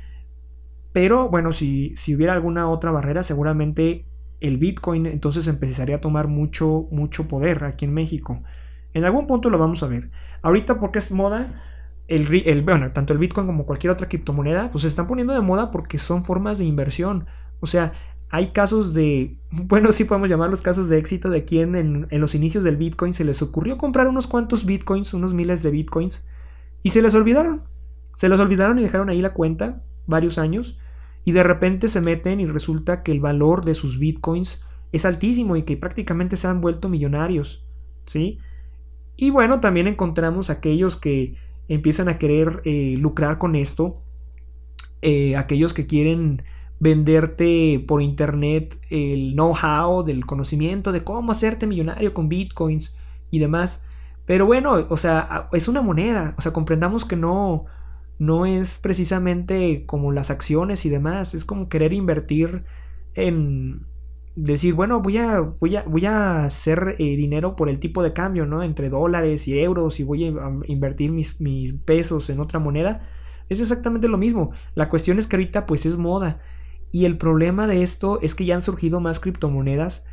pero 0.92 1.30
bueno, 1.30 1.54
si, 1.54 1.94
si 1.96 2.14
hubiera 2.14 2.34
alguna 2.34 2.68
otra 2.68 2.90
barrera, 2.90 3.22
seguramente 3.22 4.04
el 4.40 4.58
Bitcoin 4.58 5.06
entonces 5.06 5.46
empezaría 5.48 5.96
a 5.96 6.00
tomar 6.00 6.28
mucho, 6.28 6.86
mucho 6.90 7.28
poder 7.28 7.64
aquí 7.64 7.86
en 7.86 7.94
México. 7.94 8.42
En 8.92 9.04
algún 9.04 9.26
punto 9.26 9.48
lo 9.48 9.58
vamos 9.58 9.82
a 9.82 9.86
ver. 9.86 10.10
Ahorita 10.42 10.78
porque 10.78 10.98
es 10.98 11.10
moda, 11.12 11.62
el, 12.08 12.62
bueno, 12.62 12.92
tanto 12.92 13.12
el 13.12 13.18
Bitcoin 13.18 13.46
como 13.46 13.64
cualquier 13.64 13.92
otra 13.92 14.08
criptomoneda, 14.08 14.70
pues 14.70 14.82
se 14.82 14.88
están 14.88 15.06
poniendo 15.06 15.32
de 15.32 15.40
moda 15.40 15.70
porque 15.70 15.96
son 15.98 16.24
formas 16.24 16.58
de 16.58 16.64
inversión. 16.64 17.26
O 17.60 17.66
sea, 17.66 17.92
hay 18.32 18.48
casos 18.48 18.94
de, 18.94 19.36
bueno, 19.50 19.92
sí 19.92 20.04
podemos 20.04 20.30
llamar 20.30 20.48
los 20.48 20.62
casos 20.62 20.88
de 20.88 20.96
éxito 20.96 21.28
de 21.28 21.44
quien 21.44 21.76
en, 21.76 22.06
en, 22.08 22.20
los 22.20 22.34
inicios 22.34 22.64
del 22.64 22.78
Bitcoin 22.78 23.12
se 23.12 23.26
les 23.26 23.42
ocurrió 23.42 23.76
comprar 23.76 24.08
unos 24.08 24.26
cuantos 24.26 24.64
Bitcoins, 24.64 25.12
unos 25.12 25.34
miles 25.34 25.62
de 25.62 25.70
Bitcoins, 25.70 26.26
y 26.82 26.90
se 26.90 27.02
les 27.02 27.14
olvidaron. 27.14 27.62
Se 28.16 28.30
les 28.30 28.40
olvidaron 28.40 28.78
y 28.78 28.82
dejaron 28.82 29.10
ahí 29.10 29.20
la 29.20 29.34
cuenta 29.34 29.82
varios 30.06 30.38
años, 30.38 30.78
y 31.26 31.32
de 31.32 31.42
repente 31.42 31.88
se 31.88 32.00
meten 32.00 32.40
y 32.40 32.46
resulta 32.46 33.02
que 33.02 33.12
el 33.12 33.20
valor 33.20 33.66
de 33.66 33.74
sus 33.74 33.98
Bitcoins 33.98 34.64
es 34.92 35.04
altísimo 35.04 35.54
y 35.56 35.64
que 35.64 35.76
prácticamente 35.76 36.38
se 36.38 36.46
han 36.48 36.62
vuelto 36.62 36.88
millonarios, 36.88 37.62
¿sí? 38.06 38.38
Y 39.14 39.28
bueno, 39.28 39.60
también 39.60 39.88
encontramos 39.88 40.48
aquellos 40.48 40.96
que 40.96 41.36
empiezan 41.68 42.08
a 42.08 42.16
querer 42.18 42.62
eh, 42.64 42.96
lucrar 42.98 43.36
con 43.36 43.56
esto. 43.56 44.00
Eh, 45.02 45.36
aquellos 45.36 45.74
que 45.74 45.86
quieren 45.86 46.42
venderte 46.82 47.84
por 47.86 48.02
internet 48.02 48.76
el 48.90 49.34
know-how 49.34 50.02
del 50.02 50.26
conocimiento 50.26 50.90
de 50.90 51.04
cómo 51.04 51.30
hacerte 51.30 51.68
millonario 51.68 52.12
con 52.12 52.28
bitcoins 52.28 52.96
y 53.30 53.38
demás. 53.38 53.84
Pero 54.26 54.46
bueno, 54.46 54.88
o 54.88 54.96
sea, 54.96 55.48
es 55.52 55.68
una 55.68 55.80
moneda. 55.80 56.34
O 56.38 56.42
sea, 56.42 56.52
comprendamos 56.52 57.04
que 57.04 57.14
no, 57.14 57.66
no 58.18 58.46
es 58.46 58.80
precisamente 58.80 59.84
como 59.86 60.10
las 60.10 60.30
acciones 60.30 60.84
y 60.84 60.88
demás. 60.88 61.34
Es 61.34 61.44
como 61.44 61.68
querer 61.68 61.92
invertir 61.92 62.64
en, 63.14 63.86
decir, 64.34 64.74
bueno, 64.74 65.00
voy 65.02 65.18
a, 65.18 65.38
voy 65.38 65.76
a, 65.76 65.84
voy 65.84 66.06
a 66.06 66.46
hacer 66.46 66.96
eh, 66.98 67.16
dinero 67.16 67.54
por 67.54 67.68
el 67.68 67.78
tipo 67.78 68.02
de 68.02 68.12
cambio, 68.12 68.44
¿no? 68.44 68.64
Entre 68.64 68.90
dólares 68.90 69.46
y 69.46 69.56
euros 69.56 70.00
y 70.00 70.02
voy 70.02 70.24
a 70.24 70.50
invertir 70.64 71.12
mis, 71.12 71.40
mis, 71.40 71.74
pesos 71.74 72.28
en 72.28 72.40
otra 72.40 72.58
moneda. 72.58 73.06
Es 73.48 73.60
exactamente 73.60 74.08
lo 74.08 74.18
mismo. 74.18 74.50
La 74.74 74.88
cuestión 74.88 75.20
es 75.20 75.28
que 75.28 75.36
ahorita 75.36 75.66
pues 75.66 75.86
es 75.86 75.96
moda. 75.96 76.40
Y 76.92 77.06
el 77.06 77.16
problema 77.16 77.66
de 77.66 77.82
esto 77.82 78.20
es 78.20 78.34
que 78.34 78.44
ya 78.44 78.54
han 78.54 78.62
surgido 78.62 79.00
más 79.00 79.18
criptomonedas 79.18 80.04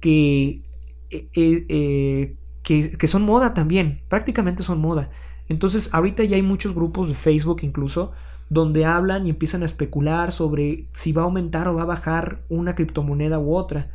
que, 0.00 0.62
eh, 1.10 1.28
eh, 1.34 2.36
que, 2.62 2.90
que 2.90 3.06
son 3.06 3.22
moda 3.22 3.54
también. 3.54 4.00
Prácticamente 4.08 4.62
son 4.62 4.80
moda. 4.80 5.10
Entonces 5.48 5.90
ahorita 5.92 6.24
ya 6.24 6.36
hay 6.36 6.42
muchos 6.42 6.74
grupos 6.74 7.08
de 7.08 7.14
Facebook 7.14 7.60
incluso 7.62 8.12
donde 8.50 8.84
hablan 8.84 9.26
y 9.26 9.30
empiezan 9.30 9.62
a 9.62 9.66
especular 9.66 10.32
sobre 10.32 10.86
si 10.92 11.12
va 11.12 11.22
a 11.22 11.24
aumentar 11.26 11.68
o 11.68 11.74
va 11.74 11.82
a 11.82 11.86
bajar 11.86 12.42
una 12.48 12.74
criptomoneda 12.74 13.38
u 13.38 13.54
otra. 13.54 13.90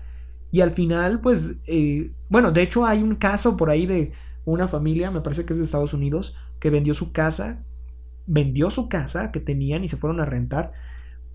Y 0.51 0.61
al 0.61 0.71
final, 0.71 1.21
pues, 1.21 1.55
eh, 1.67 2.11
bueno, 2.29 2.51
de 2.51 2.63
hecho 2.63 2.85
hay 2.85 3.03
un 3.03 3.15
caso 3.15 3.55
por 3.57 3.69
ahí 3.69 3.85
de 3.85 4.11
una 4.45 4.67
familia, 4.67 5.11
me 5.11 5.21
parece 5.21 5.45
que 5.45 5.53
es 5.53 5.59
de 5.59 5.65
Estados 5.65 5.93
Unidos, 5.93 6.35
que 6.59 6.71
vendió 6.71 6.93
su 6.93 7.11
casa, 7.11 7.63
vendió 8.25 8.71
su 8.71 8.89
casa 8.89 9.31
que 9.31 9.39
tenían 9.39 9.83
y 9.83 9.89
se 9.89 9.97
fueron 9.97 10.19
a 10.19 10.25
rentar 10.25 10.73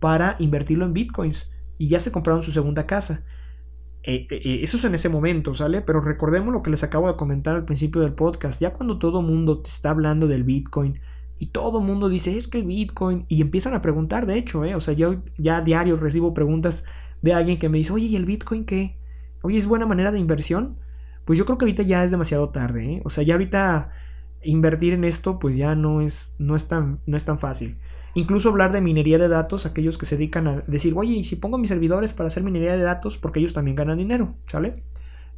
para 0.04 0.36
invertirlo 0.38 0.84
en 0.84 0.92
bitcoins 0.92 1.50
y 1.78 1.88
ya 1.88 1.98
se 1.98 2.12
compraron 2.12 2.42
su 2.42 2.52
segunda 2.52 2.86
casa. 2.86 3.24
Eh, 4.02 4.26
eh, 4.30 4.60
eso 4.62 4.76
es 4.76 4.84
en 4.84 4.94
ese 4.94 5.08
momento, 5.08 5.54
¿sale? 5.54 5.80
Pero 5.80 6.02
recordemos 6.02 6.52
lo 6.52 6.62
que 6.62 6.68
les 6.68 6.82
acabo 6.82 7.08
de 7.08 7.16
comentar 7.16 7.56
al 7.56 7.64
principio 7.64 8.02
del 8.02 8.12
podcast. 8.12 8.60
Ya 8.60 8.74
cuando 8.74 8.98
todo 8.98 9.22
mundo 9.22 9.60
te 9.62 9.70
está 9.70 9.88
hablando 9.88 10.28
del 10.28 10.44
Bitcoin, 10.44 11.00
y 11.38 11.46
todo 11.46 11.78
el 11.78 11.86
mundo 11.86 12.10
dice, 12.10 12.36
es 12.36 12.48
que 12.48 12.58
el 12.58 12.64
Bitcoin, 12.64 13.24
y 13.28 13.40
empiezan 13.40 13.72
a 13.72 13.80
preguntar, 13.80 14.26
de 14.26 14.36
hecho, 14.36 14.62
¿eh? 14.66 14.74
o 14.74 14.80
sea, 14.82 14.92
yo 14.92 15.22
ya 15.38 15.56
a 15.56 15.62
diario 15.62 15.96
recibo 15.96 16.34
preguntas 16.34 16.84
de 17.22 17.32
alguien 17.32 17.58
que 17.58 17.70
me 17.70 17.78
dice, 17.78 17.94
oye, 17.94 18.04
¿y 18.04 18.16
el 18.16 18.26
Bitcoin 18.26 18.66
qué? 18.66 18.98
Oye, 19.40 19.56
¿es 19.56 19.64
buena 19.64 19.86
manera 19.86 20.12
de 20.12 20.18
inversión? 20.18 20.76
Pues 21.24 21.38
yo 21.38 21.46
creo 21.46 21.56
que 21.56 21.64
ahorita 21.64 21.82
ya 21.82 22.04
es 22.04 22.10
demasiado 22.10 22.50
tarde, 22.50 22.96
¿eh? 22.96 23.02
o 23.06 23.08
sea, 23.08 23.24
ya 23.24 23.32
ahorita 23.32 23.90
invertir 24.42 24.92
en 24.92 25.04
esto, 25.04 25.38
pues 25.38 25.56
ya 25.56 25.74
no 25.74 26.02
es, 26.02 26.36
no 26.38 26.56
es, 26.56 26.68
tan, 26.68 27.00
no 27.06 27.16
es 27.16 27.24
tan 27.24 27.38
fácil. 27.38 27.78
Incluso 28.14 28.48
hablar 28.48 28.72
de 28.72 28.80
minería 28.80 29.18
de 29.18 29.28
datos, 29.28 29.66
aquellos 29.66 29.98
que 29.98 30.06
se 30.06 30.16
dedican 30.16 30.46
a 30.46 30.60
decir, 30.60 30.94
oye, 30.96 31.14
¿y 31.14 31.24
si 31.24 31.36
pongo 31.36 31.58
mis 31.58 31.68
servidores 31.68 32.12
para 32.12 32.28
hacer 32.28 32.42
minería 32.42 32.76
de 32.76 32.82
datos? 32.82 33.18
Porque 33.18 33.40
ellos 33.40 33.52
también 33.52 33.76
ganan 33.76 33.98
dinero, 33.98 34.34
¿sale? 34.46 34.82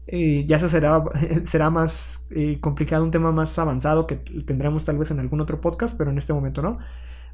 Eh, 0.07 0.45
ya 0.47 0.57
eso 0.57 0.69
será, 0.69 1.03
será 1.45 1.71
más 1.71 2.27
eh, 2.31 2.59
complicado, 2.61 3.03
un 3.05 3.11
tema 3.11 3.33
más 3.33 3.59
avanzado 3.59 4.07
que 4.07 4.17
tendremos 4.17 4.85
tal 4.85 4.99
vez 4.99 5.11
en 5.11 5.21
algún 5.21 5.41
otro 5.41 5.61
podcast, 5.61 5.97
pero 5.97 6.11
en 6.11 6.19
este 6.19 6.33
momento 6.33 6.63
no. 6.63 6.79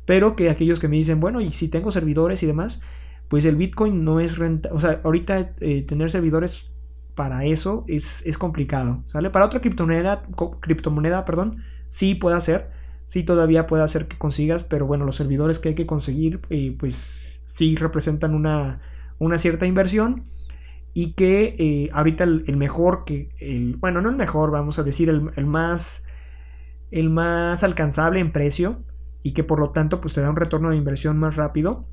Pero 0.07 0.37
que 0.37 0.51
aquellos 0.51 0.81
que 0.81 0.89
me 0.89 0.97
dicen, 0.97 1.21
bueno, 1.21 1.41
y 1.41 1.53
si 1.53 1.69
tengo 1.69 1.93
servidores 1.93 2.43
y 2.43 2.47
demás, 2.47 2.81
pues 3.29 3.45
el 3.45 3.57
Bitcoin 3.57 4.05
no 4.05 4.21
es 4.21 4.39
rentable. 4.39 4.77
O 4.77 4.81
sea, 4.81 5.01
ahorita 5.05 5.55
eh, 5.61 5.83
tener 5.83 6.11
servidores 6.11 6.71
para 7.15 7.45
eso 7.45 7.85
es, 7.89 8.23
es, 8.27 8.39
complicado, 8.39 9.03
¿sale? 9.07 9.31
Para 9.31 9.47
otra 9.47 9.61
criptomoneda, 9.61 10.23
criptomoneda, 10.61 11.25
perdón, 11.25 11.63
sí 11.91 12.15
puede 12.15 12.37
hacer, 12.37 12.71
sí 13.12 13.25
todavía 13.25 13.66
puede 13.66 13.83
hacer 13.83 14.09
que 14.09 14.16
consigas, 14.16 14.64
pero 14.64 14.87
bueno, 14.87 15.04
los 15.04 15.16
servidores 15.16 15.59
que 15.59 15.69
hay 15.69 15.75
que 15.75 15.85
conseguir, 15.85 16.40
pues 16.78 17.42
sí 17.45 17.76
representan 17.76 18.35
una, 18.35 18.81
una 19.19 19.37
cierta 19.37 19.66
inversión 19.66 20.25
y 20.95 21.12
que 21.12 21.54
eh, 21.59 21.90
ahorita 21.92 22.25
el, 22.25 22.57
mejor 22.57 23.04
que 23.04 23.28
el 23.38 23.76
bueno 23.76 24.00
no 24.00 24.09
el 24.09 24.16
mejor 24.16 24.50
vamos 24.50 24.78
a 24.78 24.83
decir 24.83 25.11
el, 25.11 25.47
más 25.47 26.07
el 26.90 27.11
más 27.11 27.62
alcanzable 27.62 28.19
en 28.19 28.33
precio 28.33 28.83
y 29.23 29.33
que 29.33 29.45
por 29.45 29.61
lo 29.61 29.73
tanto 29.73 30.00
pues 30.00 30.14
te 30.14 30.23
da 30.23 30.31
un 30.31 30.37
retorno 30.37 30.71
de 30.71 30.76
inversión 30.78 31.19
más 31.19 31.37
rápido 31.37 31.85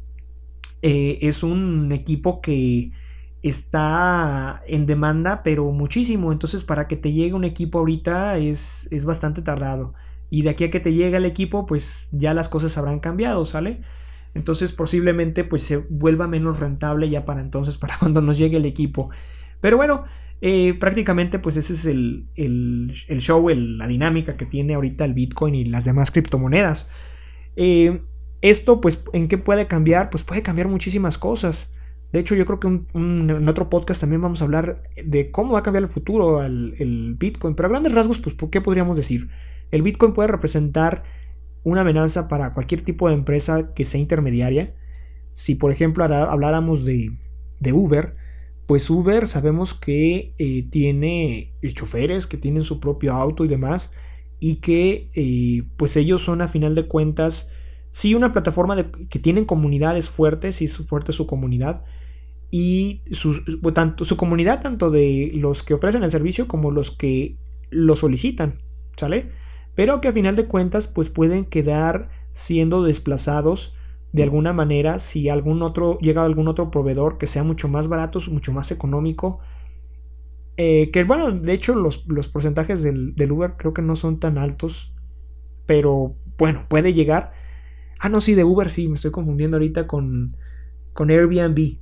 eh, 0.81 1.19
es 1.21 1.43
un 1.43 1.91
equipo 1.91 2.39
que 2.39 2.93
está 3.41 4.63
en 4.67 4.85
demanda 4.85 5.43
pero 5.43 5.69
muchísimo. 5.71 6.31
Entonces 6.31 6.63
para 6.63 6.88
que 6.88 6.95
te 6.95 7.11
llegue 7.11 7.33
un 7.33 7.43
equipo 7.43 7.79
ahorita 7.79 8.38
es, 8.38 8.88
es 8.91 9.03
bastante 9.03 9.41
tardado 9.41 9.93
y 10.29 10.43
de 10.43 10.50
aquí 10.50 10.65
a 10.65 10.69
que 10.69 10.79
te 10.79 10.93
llegue 10.93 11.17
el 11.17 11.25
equipo 11.25 11.65
pues 11.65 12.09
ya 12.12 12.33
las 12.33 12.50
cosas 12.50 12.77
habrán 12.77 13.00
cambiado 13.00 13.45
sale 13.45 13.81
entonces 14.33 14.74
posiblemente 14.74 15.43
pues 15.43 15.63
se 15.63 15.77
vuelva 15.77 16.27
menos 16.27 16.59
rentable 16.59 17.09
ya 17.09 17.25
para 17.25 17.41
entonces, 17.41 17.77
para 17.77 17.98
cuando 18.00 18.21
nos 18.21 18.38
llegue 18.38 18.57
el 18.57 18.65
equipo. 18.65 19.09
Pero 19.62 19.77
bueno, 19.77 20.05
eh, 20.41 20.74
prácticamente 20.79 21.39
pues 21.39 21.57
ese 21.57 21.74
es 21.74 21.86
el, 21.86 22.27
el, 22.36 22.93
show, 23.19 23.50
la 23.50 23.88
dinámica 23.88 24.38
que 24.38 24.45
tiene 24.45 24.75
ahorita 24.75 25.05
el 25.05 25.13
Bitcoin 25.13 25.55
y 25.55 25.65
las 25.65 25.86
demás 25.86 26.12
criptomonedas. 26.12 26.89
Eh, 27.55 28.01
esto 28.41 28.79
pues 28.79 29.03
en 29.13 29.27
qué 29.27 29.38
puede 29.38 29.67
cambiar? 29.67 30.09
Pues 30.09 30.24
puede 30.24 30.43
cambiar 30.43 30.67
muchísimas 30.67 31.17
cosas. 31.17 31.74
De 32.13 32.19
hecho 32.19 32.36
yo 32.36 32.45
creo 32.45 32.59
que 32.59 32.67
en 32.67 33.48
otro 33.48 33.69
podcast 33.69 34.01
también 34.01 34.21
vamos 34.21 34.41
a 34.41 34.45
hablar 34.45 34.81
de 35.03 35.29
cómo 35.29 35.53
va 35.53 35.59
a 35.59 35.63
cambiar 35.63 35.83
el 35.83 35.89
futuro 35.89 36.43
el, 36.43 36.75
el 36.79 37.15
Bitcoin. 37.15 37.55
Pero 37.55 37.67
a 37.67 37.71
grandes 37.71 37.93
rasgos 37.93 38.19
pues 38.19 38.36
¿qué 38.50 38.62
podríamos 38.62 38.95
decir? 38.95 39.29
El 39.71 39.81
Bitcoin 39.81 40.13
puede 40.13 40.27
representar 40.27 41.03
una 41.63 41.81
amenaza 41.81 42.27
para 42.27 42.53
cualquier 42.53 42.81
tipo 42.81 43.07
de 43.07 43.15
empresa 43.15 43.73
que 43.73 43.85
sea 43.85 43.99
intermediaria. 43.99 44.73
Si 45.33 45.55
por 45.55 45.71
ejemplo 45.71 46.03
habláramos 46.03 46.83
de, 46.85 47.11
Uber, 47.71 48.15
pues 48.65 48.89
Uber 48.89 49.27
sabemos 49.27 49.73
que 49.73 50.33
eh, 50.38 50.67
tiene 50.69 51.53
choferes 51.73 52.27
que 52.27 52.38
tienen 52.38 52.63
su 52.63 52.79
propio 52.79 53.13
auto 53.13 53.45
y 53.45 53.47
demás 53.47 53.93
y 54.39 54.55
que 54.55 55.09
eh, 55.13 55.63
pues 55.77 55.97
ellos 55.97 56.23
son 56.23 56.41
a 56.41 56.47
final 56.47 56.75
de 56.75 56.88
cuentas 56.88 57.49
sí 57.91 58.15
una 58.15 58.31
plataforma 58.31 58.91
que 59.09 59.19
tienen 59.19 59.45
comunidades 59.45 60.09
fuertes 60.09 60.61
y 60.61 60.65
es 60.65 60.77
fuerte 60.77 61.11
su 61.11 61.27
comunidad 61.27 61.83
y 62.51 63.01
su, 63.11 63.43
tanto, 63.73 64.05
su 64.05 64.17
comunidad, 64.17 64.61
tanto 64.61 64.89
de 64.89 65.31
los 65.35 65.63
que 65.63 65.73
ofrecen 65.73 66.03
el 66.03 66.11
servicio 66.11 66.47
como 66.47 66.71
los 66.71 66.91
que 66.91 67.35
lo 67.69 67.95
solicitan, 67.95 68.59
¿sale? 68.97 69.31
Pero 69.79 70.01
que 70.01 70.09
a 70.09 70.12
final 70.12 70.36
de 70.36 70.45
cuentas 70.45 70.89
pues 70.89 71.09
pueden 71.09 71.45
quedar 71.45 72.09
siendo 72.33 72.83
desplazados 72.83 73.74
de 74.12 74.24
alguna 74.24 74.51
manera 74.51 75.00
si 75.00 75.29
algún 75.29 75.62
otro 75.62 75.98
llega 76.00 76.21
algún 76.21 76.50
otro 76.50 76.69
proveedor 76.69 77.17
que 77.17 77.27
sea 77.27 77.45
mucho 77.45 77.69
más 77.69 77.88
barato, 77.88 78.19
mucho 78.29 78.51
más 78.51 78.71
económico. 78.71 79.39
Eh, 80.57 80.91
que 80.91 81.05
bueno, 81.05 81.31
de 81.31 81.53
hecho 81.53 81.75
los, 81.75 81.98
porcentajes 82.27 82.83
del, 82.83 83.15
del, 83.15 83.31
Uber 83.31 83.53
creo 83.55 83.74
que 83.74 83.81
no 83.81 83.95
son 83.95 84.19
tan 84.19 84.38
altos, 84.38 84.93
pero 85.65 86.13
bueno, 86.38 86.65
puede 86.67 86.93
llegar. 86.93 87.31
Ah, 88.01 88.09
no, 88.09 88.19
sí, 88.19 88.36
de 88.36 88.43
Uber 88.43 88.69
sí, 88.69 88.89
me 88.89 88.95
estoy 88.95 89.12
confundiendo 89.12 89.55
ahorita 89.55 89.88
con, 89.88 90.36
con 90.91 91.09
Airbnb. 91.09 91.77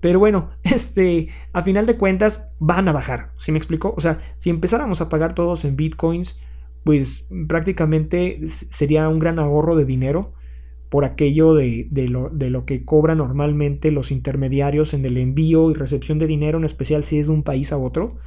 Pero 0.00 0.18
bueno, 0.18 0.52
este, 0.62 1.28
a 1.52 1.62
final 1.62 1.84
de 1.84 1.98
cuentas 1.98 2.50
van 2.60 2.88
a 2.88 2.92
bajar, 2.94 3.28
¿sí 3.36 3.52
me 3.52 3.58
explico? 3.58 3.92
O 3.94 4.00
sea, 4.00 4.20
si 4.38 4.48
empezáramos 4.48 5.02
a 5.02 5.10
pagar 5.10 5.34
todos 5.34 5.66
en 5.66 5.76
bitcoins, 5.76 6.40
pues 6.84 7.26
prácticamente 7.48 8.40
sería 8.46 9.08
un 9.08 9.18
gran 9.18 9.38
ahorro 9.38 9.76
de 9.76 9.84
dinero 9.84 10.32
por 10.88 11.04
aquello 11.04 11.54
de, 11.54 11.88
lo, 12.08 12.28
de, 12.28 12.50
lo, 12.50 12.66
que 12.66 12.84
cobran 12.84 13.18
normalmente 13.18 13.90
los 13.90 14.10
intermediarios 14.10 14.92
en 14.92 15.06
el 15.06 15.16
envío 15.16 15.70
y 15.70 15.74
recepción 15.74 16.18
de 16.18 16.26
dinero, 16.26 16.58
en 16.58 16.64
especial 16.64 17.04
si 17.04 17.18
es 17.18 17.28
de 17.28 17.32
un 17.32 17.44
país 17.44 17.72
a 17.72 17.78
otro. 17.78 18.18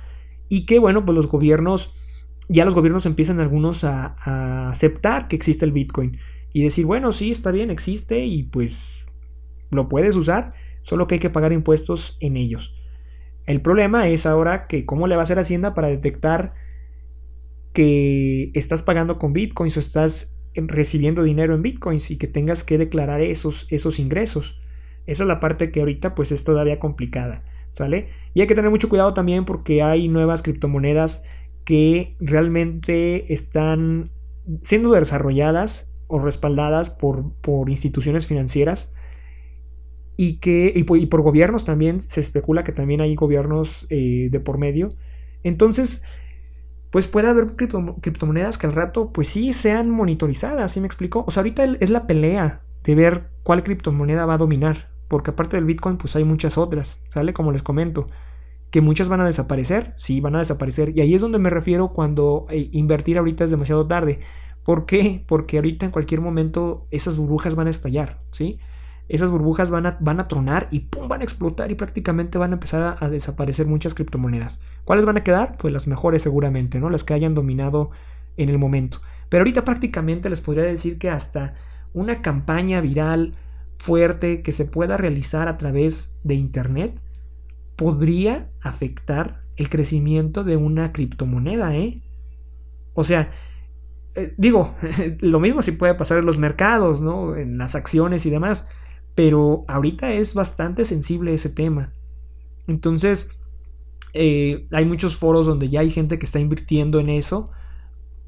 Y 0.49 0.65
que 0.65 0.79
bueno, 0.79 1.05
pues 1.05 1.15
los 1.15 1.27
gobiernos, 1.27 1.93
ya 2.49 2.65
los 2.65 2.73
gobiernos 2.73 3.05
empiezan 3.05 3.39
algunos 3.39 3.83
a, 3.83 4.15
a 4.19 4.71
aceptar 4.71 5.27
que 5.27 5.35
existe 5.35 5.63
el 5.63 5.73
Bitcoin 5.73 6.17
y 6.53 6.63
decir, 6.63 6.85
bueno, 6.85 7.11
sí, 7.11 7.31
está 7.31 7.51
bien, 7.51 7.69
existe 7.69 8.25
y 8.25 8.43
pues 8.43 9.05
lo 9.69 9.87
puedes 9.89 10.15
usar 10.15 10.53
solo 10.81 11.07
que 11.07 11.15
hay 11.15 11.19
que 11.19 11.29
pagar 11.29 11.51
impuestos 11.51 12.17
en 12.19 12.37
ellos. 12.37 12.73
El 13.45 13.61
problema 13.61 14.07
es 14.07 14.25
ahora 14.25 14.67
que 14.67 14.85
cómo 14.85 15.07
le 15.07 15.15
va 15.15 15.21
a 15.21 15.25
hacer 15.25 15.37
Hacienda 15.37 15.75
para 15.75 15.87
detectar 15.87 16.53
que 17.75 18.51
estás 18.55 18.81
pagando 18.81 19.19
con 19.19 19.33
bitcoins 19.33 19.77
o 19.77 19.79
estás 19.79 20.33
recibiendo 20.55 21.21
dinero 21.21 21.53
en 21.53 21.61
bitcoins 21.61 22.09
y 22.09 22.17
que 22.17 22.27
tengas 22.27 22.63
que 22.63 22.77
declarar 22.77 23.21
esos, 23.21 23.67
esos 23.69 23.99
ingresos. 23.99 24.59
Esa 25.05 25.23
es 25.23 25.27
la 25.27 25.39
parte 25.39 25.71
que 25.71 25.81
ahorita 25.81 26.15
pues 26.15 26.31
es 26.31 26.43
todavía 26.43 26.79
complicada, 26.79 27.43
¿sale? 27.71 28.09
Y 28.33 28.41
hay 28.41 28.47
que 28.47 28.55
tener 28.55 28.71
mucho 28.71 28.89
cuidado 28.89 29.13
también 29.13 29.45
porque 29.45 29.83
hay 29.83 30.07
nuevas 30.07 30.41
criptomonedas 30.41 31.23
que 31.65 32.15
realmente 32.19 33.33
están 33.33 34.11
siendo 34.61 34.91
desarrolladas 34.91 35.91
o 36.07 36.19
respaldadas 36.19 36.89
por, 36.89 37.33
por 37.41 37.69
instituciones 37.69 38.25
financieras 38.25 38.93
y 40.17 40.37
que 40.37 40.71
y 40.73 40.83
por, 40.83 41.21
gobiernos 41.23 41.65
también 41.65 41.99
se 41.99 42.21
especula 42.21 42.63
que 42.63 42.71
también 42.71 43.01
hay 43.01 43.15
gobiernos 43.15 43.85
eh, 43.89 44.29
de 44.31 44.39
por 44.39 44.57
medio 44.57 44.95
entonces 45.43 46.03
pues 46.91 47.07
puede 47.07 47.27
haber 47.27 47.55
criptomonedas 47.55 48.57
que 48.57 48.67
al 48.67 48.73
rato 48.73 49.11
pues 49.11 49.27
sí 49.29 49.53
sean 49.53 49.89
monitorizadas 49.89 50.71
¿sí 50.71 50.79
me 50.79 50.87
explico? 50.87 51.23
o 51.27 51.31
sea 51.31 51.41
ahorita 51.41 51.63
es 51.63 51.89
la 51.89 52.07
pelea 52.07 52.61
de 52.83 52.95
ver 52.95 53.29
cuál 53.43 53.63
criptomoneda 53.63 54.25
va 54.25 54.35
a 54.35 54.37
dominar 54.37 54.89
porque 55.07 55.31
aparte 55.31 55.57
del 55.57 55.65
bitcoin 55.65 55.97
pues 55.97 56.15
hay 56.15 56.23
muchas 56.23 56.57
otras 56.57 57.03
sale 57.07 57.33
como 57.33 57.51
les 57.51 57.63
comento 57.63 58.07
que 58.71 58.81
muchas 58.81 59.07
van 59.07 59.21
a 59.21 59.25
desaparecer 59.25 59.93
sí 59.95 60.21
van 60.21 60.35
a 60.35 60.39
desaparecer 60.39 60.97
y 60.97 61.01
ahí 61.01 61.15
es 61.15 61.21
donde 61.21 61.39
me 61.39 61.49
refiero 61.49 61.93
cuando 61.93 62.45
eh, 62.49 62.69
invertir 62.71 63.17
ahorita 63.17 63.45
es 63.45 63.51
demasiado 63.51 63.87
tarde 63.87 64.21
¿por 64.63 64.85
qué? 64.85 65.23
porque 65.27 65.57
ahorita 65.57 65.85
en 65.85 65.91
cualquier 65.91 66.21
momento 66.21 66.87
esas 66.91 67.17
burbujas 67.17 67.55
van 67.55 67.67
a 67.67 67.71
estallar 67.71 68.19
¿sí? 68.31 68.59
Esas 69.07 69.29
burbujas 69.29 69.69
van 69.69 69.85
a, 69.85 69.97
van 69.99 70.19
a 70.19 70.27
tronar 70.27 70.67
y 70.71 70.81
¡pum! 70.81 71.07
van 71.07 71.21
a 71.21 71.23
explotar 71.23 71.71
y 71.71 71.75
prácticamente 71.75 72.37
van 72.37 72.51
a 72.51 72.55
empezar 72.55 72.97
a, 72.99 73.09
desaparecer 73.09 73.67
muchas 73.67 73.93
criptomonedas. 73.93 74.59
¿Cuáles 74.83 75.05
van 75.05 75.17
a 75.17 75.23
quedar? 75.23 75.57
Pues 75.57 75.73
las 75.73 75.87
mejores 75.87 76.21
seguramente, 76.21 76.79
¿no? 76.79 76.89
Las 76.89 77.03
que 77.03 77.13
hayan 77.13 77.35
dominado 77.35 77.91
en 78.37 78.49
el 78.49 78.57
momento. 78.57 79.01
Pero 79.29 79.41
ahorita 79.41 79.63
prácticamente 79.63 80.29
les 80.29 80.41
podría 80.41 80.63
decir 80.63 80.97
que 80.97 81.09
hasta 81.09 81.55
una 81.93 82.21
campaña 82.21 82.81
viral 82.81 83.35
fuerte 83.77 84.41
que 84.41 84.51
se 84.51 84.65
pueda 84.65 84.97
realizar 84.97 85.47
a 85.47 85.57
través 85.57 86.15
de 86.23 86.35
Internet 86.35 86.99
podría 87.75 88.49
afectar 88.61 89.41
el 89.57 89.69
crecimiento 89.69 90.43
de 90.43 90.57
una 90.57 90.91
criptomoneda, 90.91 91.75
¿eh? 91.75 92.01
O 92.93 93.03
sea, 93.03 93.31
eh, 94.15 94.33
digo, 94.37 94.73
lo 95.19 95.39
mismo 95.39 95.61
si 95.61 95.73
puede 95.73 95.93
pasar 95.95 96.17
en 96.17 96.25
los 96.25 96.39
mercados, 96.39 97.01
¿no? 97.01 97.35
En 97.35 97.57
las 97.57 97.75
acciones 97.75 98.25
y 98.25 98.29
demás. 98.29 98.67
Pero 99.15 99.63
ahorita 99.67 100.11
es 100.13 100.33
bastante 100.33 100.85
sensible 100.85 101.33
ese 101.33 101.49
tema. 101.49 101.93
Entonces, 102.67 103.29
eh, 104.13 104.67
hay 104.71 104.85
muchos 104.85 105.15
foros 105.15 105.45
donde 105.45 105.69
ya 105.69 105.81
hay 105.81 105.89
gente 105.89 106.19
que 106.19 106.25
está 106.25 106.39
invirtiendo 106.39 106.99
en 106.99 107.09
eso. 107.09 107.51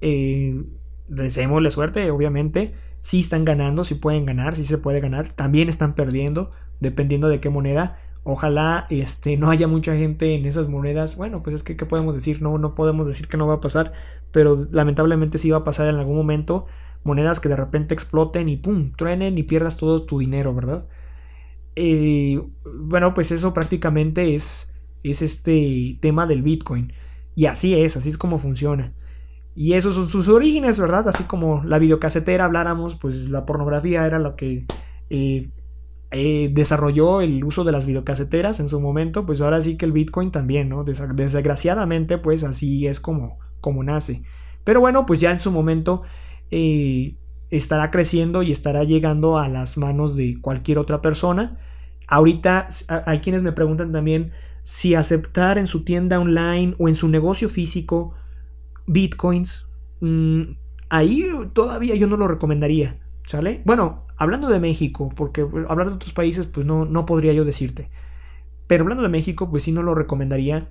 Eh, 0.02 0.64
deseémosle 1.08 1.72
suerte, 1.72 2.10
obviamente. 2.12 2.74
Si 3.02 3.22
están 3.22 3.46
ganando, 3.46 3.84
si 3.84 3.96
pueden 3.96 4.26
ganar, 4.26 4.56
si 4.56 4.66
se 4.66 4.78
puede 4.78 5.00
ganar. 5.00 5.34
También 5.34 5.70
están 5.70 5.96
perdiendo, 5.96 6.52
dependiendo 6.80 7.30
de 7.30 7.40
qué 7.40 7.50
moneda. 7.50 8.00
Ojalá 8.24 8.86
este, 8.90 9.38
no 9.38 9.50
haya 9.50 9.68
mucha 9.68 9.96
gente 9.96 10.36
en 10.36 10.46
esas 10.46 10.68
monedas. 10.68 11.16
Bueno, 11.16 11.44
pues 11.44 11.56
es 11.56 11.64
que, 11.64 11.78
¿qué 11.78 11.86
podemos 11.86 12.14
decir? 12.16 12.42
No, 12.42 12.58
no 12.58 12.76
podemos 12.76 13.08
decir 13.08 13.30
que 13.30 13.38
no 13.38 13.48
va 13.48 13.56
a 13.56 13.62
pasar, 13.62 13.94
pero 14.34 14.68
lamentablemente 14.72 15.38
sí 15.38 15.50
va 15.50 15.60
a 15.60 15.64
pasar 15.64 15.88
en 15.88 15.96
algún 15.96 16.18
momento 16.18 16.66
monedas 17.08 17.40
que 17.40 17.50
de 17.50 17.56
repente 17.56 17.94
exploten 17.94 18.50
y 18.50 18.58
pum, 18.58 18.92
truenen 18.96 19.38
y 19.38 19.44
pierdas 19.44 19.78
todo 19.78 20.06
tu 20.06 20.20
dinero, 20.20 20.54
¿verdad? 20.54 20.88
Eh, 21.76 22.42
bueno, 22.66 23.14
pues 23.14 23.32
eso 23.32 23.54
prácticamente 23.54 24.36
es, 24.36 24.74
es 25.04 25.22
este 25.22 25.98
tema 26.02 26.28
del 26.28 26.44
Bitcoin. 26.44 26.94
Y 27.36 27.46
así 27.46 27.76
es, 27.76 27.98
así 27.98 28.10
es 28.10 28.18
como 28.18 28.40
funciona. 28.40 28.94
Y 29.56 29.74
esos 29.74 29.96
son 29.96 30.08
sus 30.08 30.28
orígenes, 30.28 30.80
¿verdad? 30.80 31.08
Así 31.08 31.24
como 31.24 31.64
la 31.64 31.80
videocasetera 31.80 32.46
habláramos, 32.46 32.96
pues 32.96 33.30
la 33.30 33.46
pornografía 33.46 34.06
era 34.06 34.20
lo 34.20 34.36
que 34.36 34.68
eh, 35.10 35.50
eh, 36.12 36.50
desarrolló 36.54 37.22
el 37.22 37.44
uso 37.44 37.64
de 37.64 37.72
las 37.72 37.86
videocaseteras 37.86 38.60
en 38.60 38.70
su 38.70 38.80
momento, 38.80 39.26
pues 39.26 39.42
ahora 39.42 39.62
sí 39.62 39.76
que 39.76 39.86
el 39.86 39.92
Bitcoin 39.92 40.32
también, 40.32 40.70
¿no? 40.70 40.84
Desgraciadamente, 40.84 42.18
pues 42.18 42.44
así 42.44 42.88
es 42.88 43.00
como, 43.00 43.40
como 43.60 43.84
nace. 43.84 44.24
Pero 44.64 44.80
bueno, 44.80 45.06
pues 45.06 45.20
ya 45.20 45.32
en 45.32 45.40
su 45.40 45.52
momento 45.52 46.04
eh, 46.52 47.16
estará 47.50 47.92
creciendo 47.92 48.44
y 48.44 48.52
estará 48.52 48.84
llegando 48.84 49.38
a 49.38 49.48
las 49.48 49.78
manos 49.78 50.16
de 50.16 50.40
cualquier 50.42 50.78
otra 50.78 51.02
persona. 51.02 51.58
Ahorita 52.08 52.68
hay 53.06 53.20
quienes 53.20 53.44
me 53.44 53.52
preguntan 53.52 53.92
también 53.92 54.32
si 54.64 54.96
aceptar 54.96 55.58
en 55.58 55.68
su 55.68 55.84
tienda 55.84 56.20
online 56.20 56.76
o 56.78 56.88
en 56.88 56.96
su 56.96 57.08
negocio 57.08 57.50
físico 57.50 58.14
bitcoins. 58.86 59.68
Mm, 60.00 60.54
ahí 60.90 61.26
todavía 61.54 61.96
yo 61.96 62.08
no 62.08 62.18
lo 62.18 62.28
recomendaría. 62.28 63.00
¿Sale? 63.26 63.62
Bueno, 63.66 64.06
hablando 64.16 64.48
de 64.48 64.60
México, 64.60 65.10
porque 65.14 65.42
hablar 65.68 65.90
de 65.90 65.96
otros 65.96 66.14
países, 66.14 66.48
pues 66.48 66.66
no, 66.66 66.86
no 66.86 67.06
podría 67.06 67.34
yo 67.34 67.44
decirte. 67.44 67.90
Pero 68.68 68.84
hablando 68.84 69.04
de 69.04 69.10
México, 69.10 69.50
pues 69.50 69.64
sí 69.64 69.72
no 69.74 69.84
lo 69.84 69.96
recomendaría. 69.96 70.70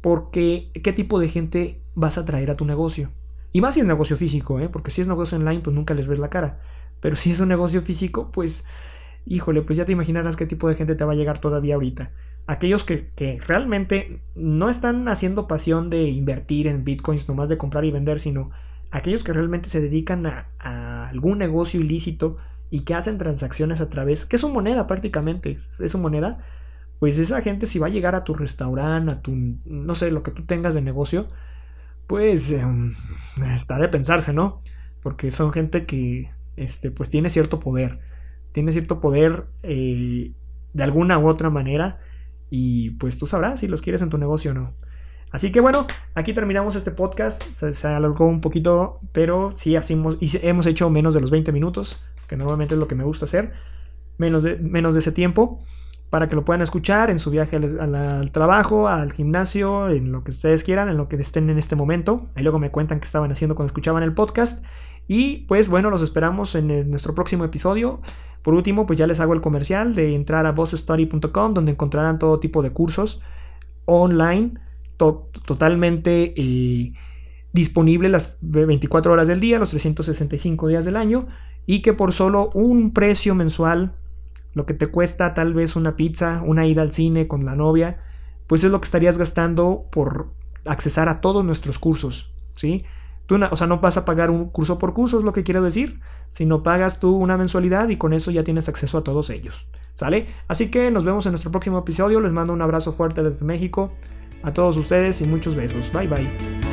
Porque, 0.00 0.70
¿qué 0.82 0.92
tipo 0.92 1.18
de 1.18 1.28
gente 1.28 1.82
vas 1.94 2.16
a 2.16 2.24
traer 2.24 2.50
a 2.50 2.56
tu 2.56 2.64
negocio? 2.64 3.10
Y 3.52 3.60
más 3.60 3.74
si 3.74 3.80
es 3.80 3.86
negocio 3.86 4.16
físico, 4.16 4.60
¿eh? 4.60 4.68
porque 4.68 4.90
si 4.90 5.00
es 5.00 5.06
negocio 5.06 5.38
online, 5.38 5.60
pues 5.60 5.74
nunca 5.74 5.94
les 5.94 6.06
ves 6.06 6.18
la 6.18 6.30
cara. 6.30 6.60
Pero 7.00 7.16
si 7.16 7.30
es 7.30 7.40
un 7.40 7.48
negocio 7.48 7.82
físico, 7.82 8.30
pues, 8.32 8.64
híjole, 9.24 9.62
pues 9.62 9.76
ya 9.76 9.84
te 9.84 9.92
imaginarás 9.92 10.36
qué 10.36 10.46
tipo 10.46 10.68
de 10.68 10.74
gente 10.74 10.94
te 10.94 11.04
va 11.04 11.12
a 11.12 11.16
llegar 11.16 11.38
todavía 11.38 11.74
ahorita. 11.74 12.10
Aquellos 12.46 12.84
que, 12.84 13.10
realmente 13.46 14.20
no 14.34 14.68
están 14.68 15.08
haciendo 15.08 15.46
pasión 15.46 15.90
de 15.90 16.04
invertir 16.04 16.66
en 16.66 16.84
bitcoins, 16.84 17.28
nomás 17.28 17.48
de 17.48 17.58
comprar 17.58 17.84
y 17.84 17.90
vender, 17.90 18.20
sino 18.20 18.50
aquellos 18.90 19.22
que 19.22 19.32
realmente 19.32 19.68
se 19.68 19.80
dedican 19.80 20.26
a, 20.26 20.46
a 20.58 21.08
algún 21.08 21.38
negocio 21.38 21.80
ilícito 21.80 22.38
y 22.70 22.80
que 22.80 22.94
hacen 22.94 23.18
transacciones 23.18 23.80
a 23.80 23.88
través, 23.88 24.24
que 24.24 24.36
es 24.36 24.40
su 24.40 24.48
moneda 24.48 24.86
prácticamente, 24.86 25.58
es 25.78 25.92
su 25.92 25.98
moneda, 25.98 26.38
pues 26.98 27.18
esa 27.18 27.40
gente 27.42 27.66
si 27.66 27.78
va 27.78 27.86
a 27.86 27.90
llegar 27.90 28.14
a 28.14 28.24
tu 28.24 28.34
restaurante, 28.34 29.12
a 29.12 29.22
tu, 29.22 29.32
no 29.64 29.94
sé, 29.94 30.10
lo 30.10 30.22
que 30.22 30.32
tú 30.32 30.44
tengas 30.44 30.74
de 30.74 30.82
negocio, 30.82 31.28
pues 32.08 32.50
em, 32.50 32.94
está 33.54 33.78
de 33.78 33.88
pensarse, 33.88 34.32
¿no? 34.32 34.62
Porque 35.02 35.30
son 35.30 35.52
gente 35.52 35.86
que, 35.86 36.32
este, 36.56 36.90
pues 36.90 37.10
tiene 37.10 37.30
cierto 37.30 37.60
poder, 37.60 38.00
tiene 38.50 38.72
cierto 38.72 38.98
poder 38.98 39.44
eh, 39.62 40.32
de 40.72 40.82
alguna 40.82 41.18
u 41.18 41.28
otra 41.28 41.50
manera 41.50 42.00
y 42.50 42.90
pues 42.92 43.18
tú 43.18 43.26
sabrás 43.26 43.60
si 43.60 43.68
los 43.68 43.82
quieres 43.82 44.02
en 44.02 44.08
tu 44.08 44.18
negocio 44.18 44.50
o 44.50 44.54
no. 44.54 44.74
Así 45.30 45.52
que 45.52 45.60
bueno, 45.60 45.86
aquí 46.14 46.32
terminamos 46.32 46.74
este 46.76 46.90
podcast. 46.90 47.42
Se, 47.54 47.86
alargó 47.86 48.26
un 48.26 48.40
poquito, 48.40 49.00
pero 49.12 49.52
sí 49.54 49.76
hacemos, 49.76 50.16
y 50.18 50.30
hemos 50.46 50.66
hecho 50.66 50.88
menos 50.88 51.12
de 51.12 51.20
los 51.20 51.30
20 51.30 51.52
minutos, 51.52 52.02
que 52.26 52.38
normalmente 52.38 52.74
es 52.74 52.80
lo 52.80 52.88
que 52.88 52.94
me 52.94 53.04
gusta 53.04 53.26
hacer. 53.26 53.52
Menos 54.16 54.42
de, 54.42 54.56
menos 54.56 54.94
de 54.94 55.00
ese 55.00 55.12
tiempo 55.12 55.62
para 56.10 56.28
que 56.28 56.36
lo 56.36 56.44
puedan 56.44 56.62
escuchar 56.62 57.10
en 57.10 57.18
su 57.18 57.30
viaje 57.30 57.56
al, 57.56 58.30
trabajo, 58.32 58.88
al 58.88 59.12
gimnasio, 59.12 59.88
en 59.90 60.12
lo 60.12 60.24
que 60.24 60.30
ustedes 60.30 60.64
quieran, 60.64 60.88
en 60.88 60.96
lo 60.96 61.08
que 61.08 61.16
estén 61.16 61.50
en 61.50 61.58
este 61.58 61.76
momento. 61.76 62.28
Ahí 62.34 62.42
luego 62.42 62.58
me 62.58 62.70
cuentan 62.70 63.00
qué 63.00 63.04
estaban 63.04 63.30
haciendo 63.30 63.54
cuando 63.54 63.68
escuchaban 63.68 64.02
el 64.02 64.14
podcast. 64.14 64.64
Y 65.06 65.44
pues 65.48 65.68
bueno, 65.68 65.90
los 65.90 66.02
esperamos 66.02 66.54
en 66.54 66.90
nuestro 66.90 67.14
próximo 67.14 67.44
episodio. 67.44 68.00
Por 68.42 68.54
último, 68.54 68.86
pues 68.86 68.98
ya 68.98 69.06
les 69.06 69.20
hago 69.20 69.34
el 69.34 69.40
comercial 69.40 69.94
de 69.94 70.14
entrar 70.14 70.46
a 70.46 70.52
bossstudy.com 70.52 71.54
donde 71.54 71.72
encontrarán 71.72 72.18
todo 72.18 72.40
tipo 72.40 72.62
de 72.62 72.70
cursos 72.70 73.20
online 73.84 74.52
totalmente 74.98 76.34
eh, 76.36 76.92
disponible 77.52 78.08
las 78.08 78.36
24 78.40 79.12
horas 79.12 79.28
del 79.28 79.40
día, 79.40 79.58
los 79.58 79.70
365 79.70 80.68
días 80.68 80.84
del 80.84 80.96
año 80.96 81.28
y 81.66 81.82
que 81.82 81.92
por 81.92 82.12
solo 82.12 82.50
un 82.54 82.92
precio 82.92 83.34
mensual, 83.34 83.94
lo 84.54 84.66
que 84.66 84.74
te 84.74 84.88
cuesta 84.88 85.34
tal 85.34 85.54
vez 85.54 85.76
una 85.76 85.96
pizza, 85.96 86.42
una 86.44 86.66
ida 86.66 86.82
al 86.82 86.92
cine 86.92 87.28
con 87.28 87.44
la 87.44 87.54
novia, 87.54 87.98
pues 88.46 88.64
es 88.64 88.70
lo 88.70 88.80
que 88.80 88.86
estarías 88.86 89.18
gastando 89.18 89.86
por 89.90 90.28
accesar 90.64 91.08
a 91.08 91.20
todos 91.20 91.44
nuestros 91.44 91.78
cursos, 91.78 92.32
¿sí? 92.54 92.84
Tú, 93.26 93.38
o 93.50 93.56
sea, 93.56 93.66
no 93.66 93.78
vas 93.78 93.98
a 93.98 94.04
pagar 94.04 94.30
un 94.30 94.48
curso 94.48 94.78
por 94.78 94.94
curso, 94.94 95.18
es 95.18 95.24
lo 95.24 95.34
que 95.34 95.44
quiero 95.44 95.62
decir, 95.62 96.00
sino 96.30 96.62
pagas 96.62 96.98
tú 96.98 97.14
una 97.14 97.36
mensualidad 97.36 97.88
y 97.90 97.96
con 97.96 98.12
eso 98.12 98.30
ya 98.30 98.44
tienes 98.44 98.68
acceso 98.68 98.98
a 98.98 99.04
todos 99.04 99.28
ellos, 99.30 99.68
¿sale? 99.94 100.28
Así 100.48 100.70
que 100.70 100.90
nos 100.90 101.04
vemos 101.04 101.26
en 101.26 101.32
nuestro 101.32 101.50
próximo 101.50 101.78
episodio, 101.78 102.20
les 102.20 102.32
mando 102.32 102.52
un 102.52 102.62
abrazo 102.62 102.94
fuerte 102.94 103.22
desde 103.22 103.44
México, 103.44 103.92
a 104.42 104.52
todos 104.52 104.76
ustedes 104.76 105.20
y 105.20 105.24
muchos 105.24 105.54
besos, 105.54 105.92
bye 105.92 106.08
bye. 106.08 106.67